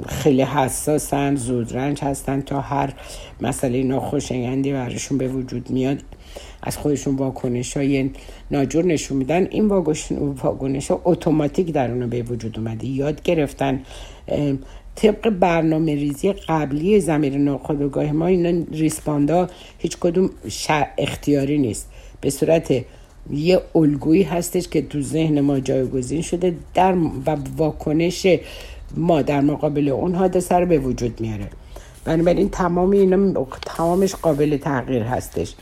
خیلی 0.07 0.41
حساسن 0.41 1.35
زودرنج 1.35 2.01
هستن 2.01 2.41
تا 2.41 2.61
هر 2.61 2.93
مسئله 3.41 3.83
ناخوشایندی 3.83 4.73
براشون 4.73 5.17
به 5.17 5.27
وجود 5.27 5.69
میاد 5.69 6.03
از 6.63 6.77
خودشون 6.77 7.15
واکنش 7.15 7.77
های 7.77 8.09
ناجور 8.51 8.85
نشون 8.85 9.17
میدن. 9.17 9.47
این 9.51 9.67
واکنش 9.67 10.91
ها 10.91 11.01
اتوماتیک 11.05 11.71
در 11.71 11.91
اونو 11.91 12.07
به 12.07 12.21
وجود 12.21 12.59
اومده. 12.59 12.87
یاد 12.87 13.21
گرفتن 13.21 13.81
طبق 14.95 15.29
برنامه 15.29 15.95
ریزی 15.95 16.33
قبلی 16.33 16.99
زمیر 16.99 17.37
ناخودآگاه 17.37 18.11
ما 18.11 18.27
اینا 18.27 18.65
ریسپاندا 18.71 19.47
هیچ 19.77 19.97
کدوم 19.97 20.29
اختیاری 20.97 21.57
نیست. 21.57 21.89
به 22.21 22.29
صورت 22.29 22.85
یه 23.31 23.61
الگویی 23.75 24.23
هستش 24.23 24.67
که 24.67 24.81
تو 24.81 25.01
ذهن 25.01 25.41
ما 25.41 25.59
جایگزین 25.59 26.21
شده 26.21 26.55
در 26.73 26.95
و 27.25 27.37
واکنش 27.57 28.27
ما 28.95 29.21
در 29.21 29.41
مقابل 29.41 29.89
اون 29.89 30.15
حادثه 30.15 30.55
رو 30.55 30.65
به 30.65 30.77
وجود 30.77 31.21
میاره. 31.21 31.47
بنابراین 32.05 32.49
تمام 32.49 32.91
اینا 32.91 33.47
تمامش 33.65 34.15
قابل 34.15 34.57
تغییر 34.57 35.03
هستش. 35.03 35.55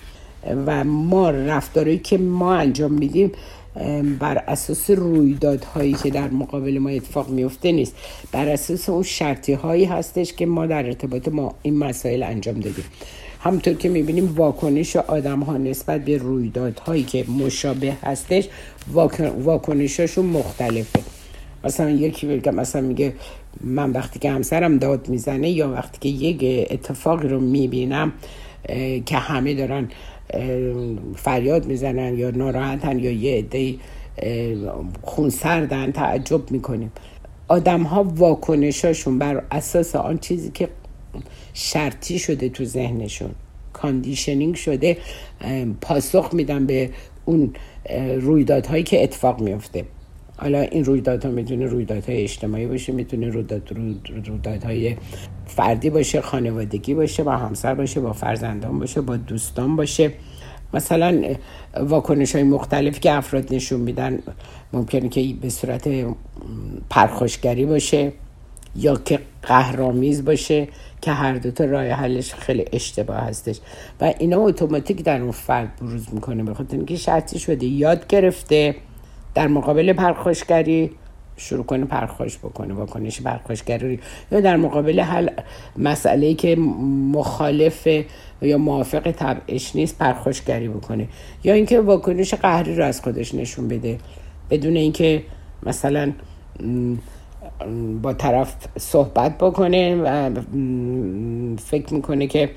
و 0.65 0.83
ما 0.83 1.29
رفتارهایی 1.29 1.97
که 1.97 2.17
ما 2.17 2.53
انجام 2.53 2.91
میدیم 2.91 3.31
بر 4.19 4.43
اساس 4.47 4.89
رویدادهایی 4.89 5.93
که 5.93 6.09
در 6.09 6.27
مقابل 6.27 6.77
ما 6.77 6.89
اتفاق 6.89 7.29
میفته 7.29 7.71
نیست. 7.71 7.95
بر 8.31 8.49
اساس 8.49 8.89
اون 8.89 9.03
شرطی 9.03 9.53
هایی 9.53 9.85
هستش 9.85 10.33
که 10.33 10.45
ما 10.45 10.65
در 10.65 10.85
ارتباط 10.85 11.27
ما 11.27 11.55
این 11.61 11.77
مسائل 11.77 12.23
انجام 12.23 12.59
دادیم. 12.59 12.85
همونطور 13.45 13.73
که 13.73 13.89
می‌بینیم 13.89 14.33
واکنش 14.35 14.95
آدم 14.95 15.39
ها 15.39 15.57
نسبت 15.57 16.05
به 16.05 16.17
رویدادهایی 16.17 17.03
که 17.03 17.25
مشابه 17.29 17.93
هستش 18.03 18.47
واکنشاشون 19.43 20.25
مختلفه. 20.25 20.99
مثلا 21.63 21.89
یکی 21.89 22.27
بگم 22.27 22.55
مثلا 22.55 22.81
میگه 22.81 23.13
من 23.61 23.91
وقتی 23.91 24.19
که 24.19 24.31
همسرم 24.31 24.77
داد 24.77 25.09
می‌زنه 25.09 25.49
یا 25.49 25.69
وقتی 25.69 25.97
که 25.99 26.09
یک 26.09 26.67
اتفاقی 26.71 27.27
رو 27.27 27.39
می‌بینم 27.39 28.13
که 29.05 29.15
همه 29.15 29.53
دارن 29.53 29.89
فریاد 31.15 31.65
می‌زنن 31.65 32.17
یا 32.17 32.31
ناراحتن 32.31 32.99
یا 32.99 33.11
یه 33.11 33.37
عده 33.37 33.75
خونسردن 35.03 35.91
تعجب 35.91 36.51
می‌کنیم. 36.51 36.91
آدم 37.47 37.81
ها 37.81 38.03
واکنشاشون 38.03 39.19
بر 39.19 39.43
اساس 39.51 39.95
آن 39.95 40.17
چیزی 40.17 40.51
که 40.53 40.69
شرطی 41.53 42.19
شده 42.19 42.49
تو 42.49 42.65
ذهنشون. 42.65 43.29
conditioning 43.73 44.55
شده 44.55 44.97
پاسخ 45.81 46.29
میدن 46.33 46.65
به 46.65 46.89
اون 47.25 47.53
رویدادهایی 48.19 48.83
که 48.83 49.03
اتفاق 49.03 49.41
میفته 49.41 49.85
حالا 50.37 50.61
این 50.61 50.85
رویدادها 50.85 51.31
می‌تونه 51.31 51.65
رویدادهای 51.65 52.23
اجتماعی 52.23 52.67
باشه 52.67 52.93
می‌تونه 52.93 53.29
رویدادهای 53.29 54.95
فردی 55.45 55.89
باشه 55.89 56.21
خانوادگی 56.21 56.93
باشه 56.93 57.23
با 57.23 57.31
همسر 57.31 57.73
باشه 57.73 57.99
با 57.99 58.13
فرزندان 58.13 58.79
باشه 58.79 59.01
با 59.01 59.17
دوستان 59.17 59.75
باشه. 59.75 60.13
مثلا 60.73 61.35
واکنش 61.79 62.35
های 62.35 62.43
مختلفی 62.43 62.99
که 62.99 63.11
افراد 63.11 63.53
نشون 63.53 63.81
میدن 63.81 64.19
ممکنه 64.73 65.09
که 65.09 65.33
به 65.41 65.49
صورت 65.49 65.89
پرخوشگری 66.89 67.65
باشه 67.65 68.11
یا 68.75 68.95
که 68.95 69.19
قهرامیز 69.41 70.25
باشه 70.25 70.67
که 71.05 71.11
هر 71.11 71.33
دوتا 71.33 71.65
راه 71.65 71.87
حلش 71.87 72.33
خیلی 72.33 72.65
اشتباه 72.73 73.17
هستش. 73.17 73.59
و 74.01 74.13
اینا 74.19 74.37
اتوماتیک 74.37 75.03
در 75.03 75.21
اون 75.21 75.31
فرد 75.31 75.75
بروز 75.75 76.13
می‌کنه. 76.13 76.43
بخاطر 76.43 76.77
اینکه 76.77 76.95
شرطی 76.95 77.39
شده 77.39 77.65
یاد 77.65 78.07
گرفته 78.07 78.75
در 79.35 79.47
مقابل 79.47 79.93
پرخوشگری 79.93 80.91
شروع 81.37 81.63
کنه 81.63 81.85
پرخوش 81.85 82.37
بکنه 82.37 82.73
واکنش 82.73 83.21
پرخوشگری 83.21 83.99
یا 84.31 84.41
در 84.41 84.57
مقابل 84.57 84.99
حل 84.99 85.29
مسئله 85.77 86.33
که 86.33 86.55
مخالف 87.11 87.87
یا 88.41 88.57
موافق 88.57 89.11
طبعش 89.11 89.75
نیست 89.75 89.97
پرخوشگری 89.97 90.67
بکنه. 90.67 91.07
یا 91.43 91.53
اینکه 91.53 91.81
واکنش 91.81 92.33
قهری 92.33 92.75
رو 92.75 92.85
از 92.85 93.01
خودش 93.01 93.35
نشون 93.35 93.67
بده. 93.67 93.97
بدون 94.49 94.75
اینکه 94.75 95.23
مثلا 95.63 96.11
با 98.01 98.13
طرف 98.13 98.55
صحبت 98.77 99.37
بکنه 99.37 99.95
و 99.95 100.29
فکر 101.57 101.93
می‌کنه 101.93 102.27
که 102.27 102.49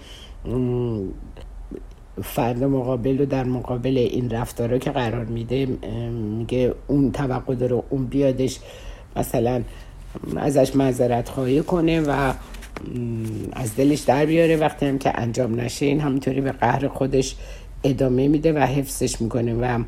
فرد 2.22 2.64
مقابل 2.64 3.18
رو 3.18 3.26
در 3.26 3.44
مقابل 3.44 3.98
این 3.98 4.30
رفتارا 4.30 4.78
که 4.78 4.90
قرار 4.90 5.24
میده 5.24 5.66
میگه 6.10 6.74
اون 6.86 7.12
توقع 7.12 7.54
داره 7.54 7.82
اون 7.90 8.06
بیادش 8.06 8.58
مثلا 9.16 9.62
ازش 10.36 10.76
معذرت 10.76 11.28
خواهی 11.28 11.62
کنه 11.62 12.00
و 12.00 12.32
از 13.52 13.76
دلش 13.76 14.00
در 14.00 14.26
بیاره. 14.26 14.56
وقتی 14.56 14.86
هم 14.86 14.98
که 14.98 15.20
انجام 15.20 15.60
نشه 15.60 15.86
این 15.86 16.00
همینطوری 16.00 16.40
به 16.40 16.52
قهر 16.52 16.88
خودش 16.88 17.36
ادامه 17.84 18.28
میده 18.28 18.52
و 18.52 18.58
حفظش 18.58 19.20
می‌کنه 19.20 19.54
و 19.54 19.82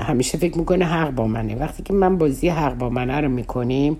همیشه 0.00 0.38
فکر 0.38 0.58
می‌کنه 0.58 0.84
حق 0.84 1.10
با 1.10 1.26
منه. 1.26 1.56
وقتی 1.56 1.82
که 1.82 1.92
من 1.92 2.18
بازی 2.18 2.48
حق 2.48 2.78
با 2.78 2.90
منه 2.90 3.20
رو 3.20 3.28
می‌کنیم 3.28 3.96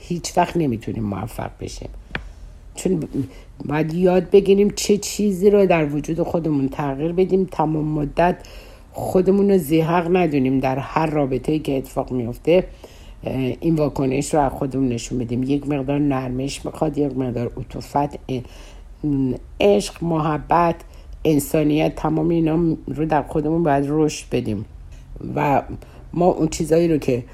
هیچ 0.00 0.38
وقت 0.38 0.56
نمی‌تونیم 0.56 1.04
موفق 1.04 1.50
بشیم. 1.60 1.88
چون 2.74 3.02
باید 3.64 3.94
یاد 3.94 4.30
بگیریم 4.30 4.70
چه 4.70 4.96
چیزی 4.96 5.50
رو 5.50 5.66
در 5.66 5.84
وجود 5.84 6.22
خودمون 6.22 6.68
تغییر 6.68 7.12
بدیم. 7.12 7.44
تمام 7.44 7.84
مدت 7.84 8.36
خودمون 8.92 9.50
رو 9.50 9.58
زیحق 9.58 10.16
ندونیم. 10.16 10.60
در 10.60 10.78
هر 10.78 11.06
رابطه 11.06 11.58
که 11.58 11.78
اتفاق 11.78 12.12
میفته 12.12 12.64
این 13.60 13.74
واکنش 13.74 14.34
رو 14.34 14.40
از 14.40 14.52
خودمون 14.52 14.88
نشون 14.88 15.18
بدیم. 15.18 15.42
یک 15.42 15.68
مقدار 15.68 15.98
نرمش 15.98 16.64
می‌خواد 16.64 16.98
یک 16.98 17.16
مقدار 17.16 17.52
عطوفت 17.56 18.18
عشق 19.60 20.04
محبت 20.04 20.76
انسانیت 21.30 21.94
تمام 21.94 22.28
اینا 22.28 22.76
رو 22.86 23.06
در 23.06 23.22
خودمون 23.22 23.62
باید 23.62 23.84
رشد 23.88 24.26
بدیم. 24.32 24.64
و 25.36 25.62
ما 26.12 26.26
اون 26.26 26.48
چیزایی 26.48 26.88
رو 26.88 26.98
که 26.98 27.24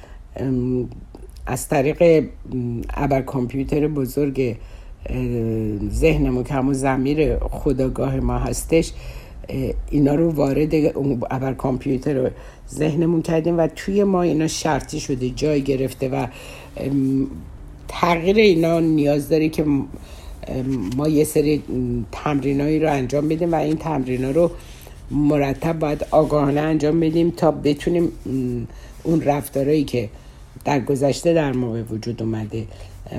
از 1.46 1.68
طریق 1.68 2.24
ابر 2.94 3.22
کامپیوتر 3.22 3.88
بزرگ 3.88 4.56
ذهنمون 5.90 6.44
که 6.44 6.54
همون 6.54 6.72
زمیر 6.74 7.36
خداگاه 7.36 8.20
ما 8.20 8.38
هستش 8.38 8.92
اینا 9.90 10.14
رو 10.14 10.30
وارد 10.30 10.74
ابر 11.30 11.54
کامپیوتر 11.54 12.30
ذهنمون 12.70 13.22
کردیم 13.22 13.58
و 13.58 13.66
توی 13.66 14.04
ما 14.04 14.22
اینا 14.22 14.46
شرطی 14.46 15.00
شده 15.00 15.30
جای 15.30 15.62
گرفته 15.62 16.08
و 16.08 16.26
تغییر 17.88 18.36
اینا 18.36 18.80
نیاز 18.80 19.28
داره 19.28 19.48
که 19.48 19.64
ما 20.96 21.08
یه 21.08 21.24
سری 21.24 21.62
تمرینایی 22.12 22.80
رو 22.80 22.92
انجام 22.92 23.28
بدیم 23.28 23.52
و 23.52 23.54
این 23.54 23.76
تمرین 23.76 24.34
رو 24.34 24.50
مرتب 25.10 25.78
باید 25.78 26.06
آگاهانه 26.10 26.60
انجام 26.60 27.00
بدیم 27.00 27.30
تا 27.30 27.50
بتونیم 27.50 28.12
اون 29.02 29.22
رفتارهایی 29.22 29.84
که 29.84 30.08
در 30.64 30.80
گذشته 30.80 31.34
در 31.34 31.52
ما 31.52 31.72
به 31.72 31.82
وجود 31.82 32.22
اومده 32.22 32.66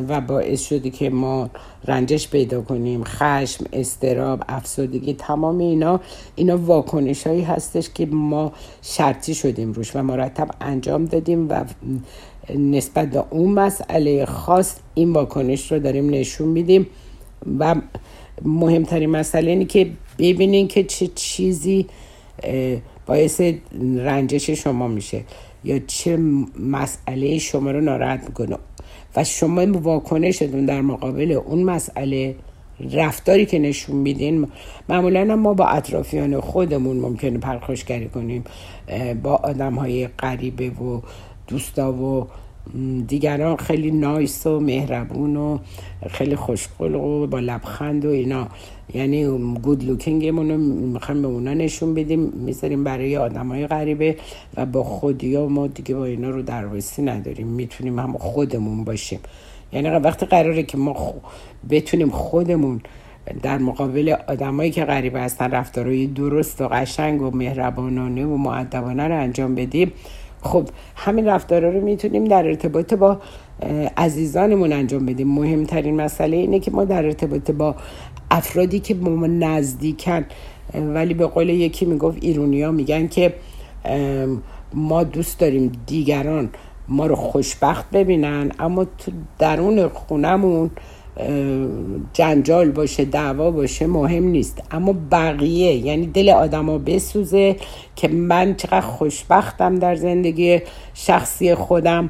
و 0.08 0.22
باعث 0.22 0.62
شده 0.62 0.90
که 0.90 1.10
ما 1.10 1.50
رنجش 1.88 2.30
پیدا 2.30 2.62
کنیم 2.62 3.04
خشم 3.04 3.66
استراب 3.74 4.44
افسردگی 4.48 5.14
تمام 5.14 5.58
اینا 5.58 6.00
اینا 6.36 6.58
واکنش 6.58 7.28
هایی 7.28 7.42
هستش 7.42 7.90
که 7.90 8.06
ما 8.06 8.52
شرطی 8.82 9.36
شدیم 9.36 9.72
روش 9.72 9.96
و 9.96 10.04
مرتب 10.04 10.50
انجام 10.62 11.06
دادیم 11.06 11.50
و 11.50 11.66
نسبت 12.56 13.10
به 13.10 13.24
اون 13.30 13.54
مسئله 13.54 14.26
خاص 14.26 14.76
این 14.94 15.14
واکنش 15.14 15.72
رو 15.72 15.80
داریم 15.80 16.10
نشون 16.10 16.48
میدیم. 16.48 16.88
و 17.60 17.76
مهمترین 18.46 19.10
مسئله 19.10 19.52
اینه 19.52 19.66
که 19.66 19.90
ببینین 20.20 20.68
که 20.68 20.84
چه 20.84 21.08
چیزی 21.08 21.86
باعث 23.06 23.42
رنجش 23.98 24.50
شما 24.50 24.88
میشه 24.88 25.24
یا 25.64 25.80
چه 25.88 26.18
مسئله 26.60 27.38
شما 27.38 27.72
رو 27.72 27.82
ناراحت 27.82 28.24
می‌کنه. 28.28 28.58
و 29.16 29.24
شما 29.24 29.80
واکنشتون 29.80 30.66
در 30.66 30.82
مقابل 30.82 31.32
اون 31.32 31.64
مسئله 31.64 32.36
رفتاری 32.94 33.46
که 33.46 33.60
نشون 33.60 33.96
میدین 33.96 34.48
معمولا 34.90 35.36
ما 35.36 35.54
با 35.54 35.66
اطرافیان 35.66 36.40
خودمون 36.40 36.98
ممکنه 36.98 37.38
پرخاشگری 37.38 38.10
کنیم. 38.10 38.44
با 39.24 39.36
آدم 39.36 39.74
های 39.74 40.08
غریبه 40.08 40.70
و 40.70 41.02
دوستا 41.48 41.94
و 41.94 42.28
دیگران 43.08 43.56
خیلی 43.56 43.92
نایس 43.92 44.48
و 44.48 44.60
مهربون 44.60 45.38
و 45.38 45.58
خیلی 46.10 46.36
خوشقلق 46.36 47.02
و 47.04 47.28
با 47.28 47.40
لبخند 47.40 48.06
و 48.06 48.10
اینا. 48.10 48.48
یعنی 48.94 49.26
گود 49.64 49.84
لوکینگمون 49.84 50.52
رو 50.52 50.58
می‌خوایم 50.58 51.22
به 51.22 51.28
اونا 51.28 51.54
نشون 51.54 51.94
بدیم. 51.94 52.20
می‌ذاریم 52.20 52.84
برای 52.84 53.18
آدم 53.18 53.48
های 53.48 53.68
غریبه 53.68 54.16
و 54.58 54.66
با 54.66 54.84
خودی 54.84 55.36
ها 55.36 55.48
ما 55.48 55.68
دیگه 55.68 55.96
با 55.96 56.06
اینا 56.06 56.30
رو 56.30 56.42
درواسی 56.42 57.02
نداریم. 57.02 57.48
می‌تونیم 57.48 58.00
هم 58.00 58.14
خودمون 58.18 58.84
باشیم. 58.84 59.20
یعنی 59.74 59.90
وقتی 59.90 60.26
قراره 60.26 60.64
که 60.64 60.78
ما 60.78 61.14
بتونیم 61.70 62.10
خودمون 62.10 62.82
در 63.42 63.58
مقابل 63.58 64.16
آدمایی 64.28 64.72
که 64.72 64.86
غریبه 64.86 65.22
هستن 65.22 65.52
رفتارهای 65.52 66.08
درست 66.08 66.62
و 66.62 66.68
قشنگ 66.68 67.22
و 67.22 67.32
مهربانانه 67.32 68.26
و 68.26 68.38
معدبانه 68.38 69.08
رو 69.08 69.20
انجام 69.20 69.56
بدیم 69.56 69.92
خب 70.46 70.68
همین 70.96 71.28
رفتارا 71.28 71.70
رو 71.70 71.82
می‌تونیم 71.82 72.26
در 72.26 72.48
ارتباط 72.48 72.94
با 72.94 73.18
عزیزانمون 73.98 74.74
انجام 74.74 75.06
بدیم. 75.06 75.28
مهمترین 75.28 75.96
مسئله 75.96 76.38
اینه 76.38 76.60
که 76.60 76.72
ما 76.72 76.86
در 76.86 77.06
ارتباط 77.06 77.52
با 77.52 77.76
افرادی 78.32 78.80
که 78.80 78.94
با 78.94 79.12
ما 79.12 79.28
نزدیکن 79.28 80.26
ولی 80.74 81.14
به 81.14 81.28
قول 81.28 81.50
یکی 81.50 81.86
می‌گفت 81.86 82.18
ایرونیا 82.22 82.72
میگن 82.72 83.08
که 83.08 83.34
ما 84.74 85.04
دوست 85.04 85.40
داریم 85.40 85.72
دیگران 85.88 86.50
ما 86.88 87.08
رو 87.08 87.16
خوشبخت 87.16 87.90
ببینن 87.92 88.52
اما 88.60 88.86
تو 88.86 89.12
درون 89.40 89.88
خونمون 89.88 90.72
جنجال 92.14 92.72
باشه 92.72 93.06
دعوا 93.06 93.52
باشه 93.52 93.88
مهم 93.88 94.24
نیست. 94.24 94.64
اما 94.72 94.96
بقیه 95.12 95.74
یعنی 95.74 96.08
دل 96.08 96.30
آدما 96.30 96.78
بسوزه 96.78 97.56
که 97.96 98.08
من 98.08 98.56
چقدر 98.56 98.82
خوشبختم 98.82 99.76
در 99.76 99.96
زندگی 99.96 100.60
شخصی 100.94 101.56
خودم 101.56 102.10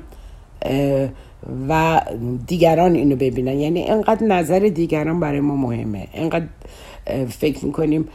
و 1.70 2.01
دیگران 2.47 2.95
اینو 2.95 3.16
ببینن. 3.16 3.60
یعنی 3.60 3.80
اینقدر 3.80 4.28
نظر 4.28 4.60
دیگران 4.60 5.20
برای 5.20 5.39
ما 5.39 5.56
مهمه. 5.56 6.08
اینقدر 6.14 6.45
فکر 7.30 7.66
می‌کنیم 7.66 8.08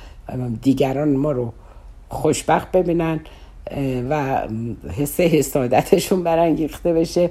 دیگران 0.63 1.17
ما 1.17 1.33
رو 1.33 1.53
خوشبخت 2.09 2.73
ببینن 2.73 3.21
و 4.11 4.43
حس 4.99 5.21
حسادتشون 5.21 6.23
برانگیخته 6.23 6.93
بشه. 6.93 7.31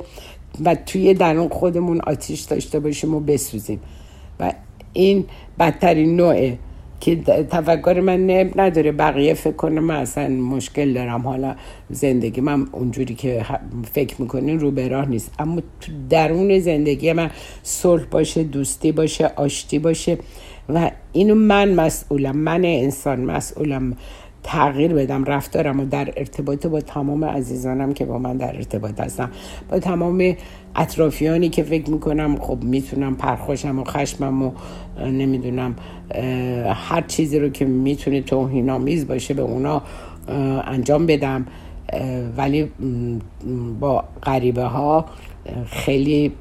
و 0.65 0.75
توی 0.75 1.13
درون 1.13 1.49
خودمون 1.49 2.01
آتیش 2.01 2.41
داشته 2.41 2.79
باشیم 2.79 3.15
و 3.15 3.19
بسوزیم. 3.19 3.79
و 4.39 4.53
این 4.93 5.25
بدترین 5.59 6.15
نوعه 6.15 6.57
که 6.99 7.15
تفکر 7.51 7.99
من 7.99 8.29
نداره 8.55 8.91
بقیه 8.91 9.33
فکر 9.33 9.53
کنه 9.53 9.81
من 9.81 9.95
اصلا 9.95 10.27
مشکل 10.27 10.93
دارم. 10.93 11.21
حالا 11.21 11.55
زندگی 11.89 12.41
من 12.41 12.67
اونجوری 12.71 13.15
که 13.15 13.45
فکر 13.93 14.21
می‌کنین 14.21 14.59
رو 14.59 14.71
به 14.71 14.87
راه 14.87 15.09
نیست. 15.09 15.31
اما 15.39 15.61
تو 15.81 15.91
درون 16.09 16.59
زندگی 16.59 17.13
من 17.13 17.29
صلح 17.63 18.03
باشه 18.11 18.43
دوستی 18.43 18.91
باشه 18.91 19.31
آشتی 19.35 19.79
باشه 19.79 20.17
و 20.69 20.91
اینو 21.13 21.35
من 21.35 21.73
مسئولم. 21.73 22.37
من 22.37 22.65
انسان 22.65 23.19
مسئولم. 23.19 23.97
تغییر 24.43 24.93
بدم 24.93 25.23
رفتارم 25.23 25.79
و 25.79 25.85
در 25.85 26.13
ارتباط 26.17 26.67
با 26.67 26.81
تمام 26.81 27.25
عزیزانم 27.25 27.93
که 27.93 28.05
با 28.05 28.17
من 28.17 28.37
در 28.37 28.55
ارتباط 28.55 28.99
هستم 28.99 29.31
با 29.69 29.79
تمام 29.79 30.35
اطرافیانی 30.75 31.49
که 31.49 31.63
فکر 31.63 31.89
می‌کنم 31.89 32.35
خب 32.39 32.63
می‌تونم 32.63 33.15
پرخوشم 33.15 33.79
و 33.79 33.83
خشمم 33.83 34.43
و 34.43 34.51
نمی‌دونم 35.05 35.75
هر 36.67 37.03
چیزی 37.07 37.39
رو 37.39 37.49
که 37.49 37.65
می‌تونه 37.65 38.21
توهینآمیز 38.21 39.07
باشه 39.07 39.33
به 39.33 39.41
اونا 39.41 39.81
انجام 40.67 41.05
بدم. 41.05 41.45
ولی 42.37 42.71
با 43.79 44.03
غریبه 44.23 44.63
ها 44.63 45.05
خیلی 45.65 46.31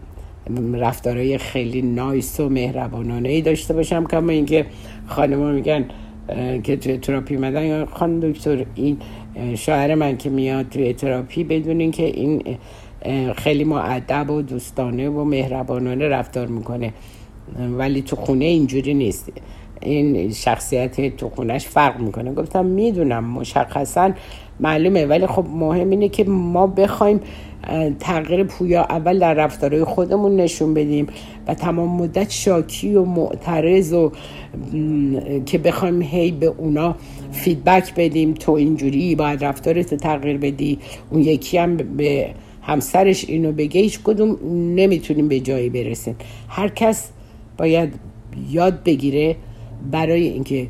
رفتارهای 0.72 1.38
خیلی 1.38 1.82
نایس 1.82 2.40
و 2.40 2.48
مهربانانه 2.48 3.28
ای 3.28 3.42
داشته 3.42 3.74
باشم. 3.74 4.04
کما 4.04 4.32
اینکه 4.32 4.66
خانما 5.06 5.50
میگن 5.50 5.84
که 6.62 6.76
توی 6.76 6.96
تراپی 6.96 7.36
مدن 7.36 7.64
یا 7.64 7.86
خان 7.86 8.20
دکتر 8.20 8.64
این 8.74 8.96
شاعر 9.54 9.94
من 9.94 10.16
که 10.16 10.30
میاد 10.30 10.68
توی 10.68 10.92
تراپی 10.92 11.44
بدونین 11.44 11.90
که 11.90 12.04
این 12.04 12.42
خیلی 13.36 13.64
معدب 13.64 14.30
و 14.30 14.42
دوستانه 14.42 15.08
و 15.08 15.24
مهربانانه 15.24 16.08
رفتار 16.08 16.46
می‌کنه. 16.46 16.92
ولی 17.78 18.02
تو 18.02 18.16
خونه 18.16 18.44
اینجوری 18.44 18.94
نیست. 18.94 19.32
این 19.82 20.32
شخصیت 20.32 21.16
تو 21.16 21.28
خونش 21.28 21.66
فرق 21.66 22.00
می‌کنه. 22.00 22.34
گفتم 22.34 22.66
می‌دونم 22.66 23.24
مشخصا 23.24 24.12
معلومه. 24.60 25.06
ولی 25.06 25.26
خب 25.26 25.44
مهم 25.54 25.90
اینه 25.90 26.08
که 26.08 26.24
ما 26.24 26.66
بخوایم 26.66 27.20
تغییر 28.00 28.44
پویا 28.44 28.82
اول 28.82 29.18
در 29.18 29.34
رفتارهای 29.34 29.84
خودمون 29.84 30.36
نشون 30.36 30.74
بدیم 30.74 31.06
و 31.46 31.54
تمام 31.54 32.02
مدت 32.02 32.30
شاکی 32.30 32.94
و 32.94 33.04
معترض 33.04 33.92
و 33.92 34.12
که 35.46 35.58
بخوایم 35.58 36.02
هی 36.02 36.30
به 36.30 36.46
اونا 36.46 36.96
فیدبک 37.32 37.94
بدیم 37.94 38.34
تو 38.34 38.52
اینجوری 38.52 39.14
باید 39.14 39.44
رفتارت 39.44 39.94
تغییر 39.94 40.38
بدی 40.38 40.78
اون 41.10 41.22
یکی 41.22 41.58
هم 41.58 41.76
به 41.76 42.30
همسرش 42.62 43.24
اینو 43.28 43.52
بگه 43.52 43.80
هیچ 43.80 44.00
کدوم 44.04 44.38
نمی‌تونیم 44.74 45.28
به 45.28 45.40
جایی 45.40 45.68
برسیم. 45.68 46.16
هر 46.48 46.68
کس 46.68 47.10
باید 47.58 47.94
یاد 48.50 48.82
بگیره 48.84 49.36
برای 49.90 50.28
اینکه 50.28 50.68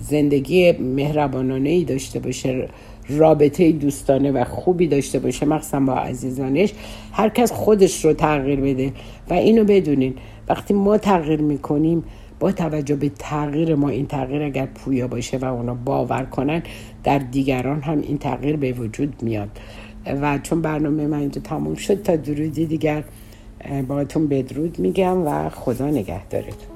زندگی 0.00 0.72
مهربانانه 0.72 1.70
ای 1.70 1.84
داشته 1.84 2.18
باشه 2.18 2.68
رابطه 3.08 3.72
دوستانه 3.72 4.32
و 4.32 4.44
خوبی 4.44 4.86
داشته 4.86 5.18
باشه 5.18 5.46
مخصوصا 5.46 5.80
با 5.80 5.94
عزیزانش 5.94 6.72
هر 7.12 7.28
کس 7.28 7.52
خودش 7.52 8.04
رو 8.04 8.12
تغییر 8.12 8.60
بده. 8.60 8.92
و 9.30 9.34
اینو 9.34 9.64
بدونین 9.64 10.14
وقتی 10.48 10.74
ما 10.74 10.98
تغییر 10.98 11.40
می‌کنیم 11.40 12.04
با 12.40 12.52
توجه 12.52 12.96
به 12.96 13.08
تغییر 13.08 13.74
ما 13.74 13.88
این 13.88 14.06
تغییر 14.06 14.42
اگر 14.42 14.66
پویا 14.66 15.08
باشه 15.08 15.38
و 15.38 15.44
اونا 15.44 15.74
باور 15.74 16.24
کنن 16.24 16.62
در 17.04 17.18
دیگران 17.18 17.82
هم 17.82 18.00
این 18.00 18.18
تغییر 18.18 18.56
به 18.56 18.72
وجود 18.72 19.22
میاد. 19.22 19.48
و 20.22 20.38
چون 20.38 20.62
برنامه 20.62 21.06
من 21.06 21.18
اینجا 21.18 21.40
تموم 21.40 21.74
شد 21.74 22.02
تا 22.02 22.16
درودی 22.16 22.66
دیگر 22.66 23.04
باهاتون 23.88 24.28
بدرود 24.28 24.78
میگم 24.78 25.26
و 25.26 25.48
خدا 25.48 25.86
نگهدارتون. 25.86 26.75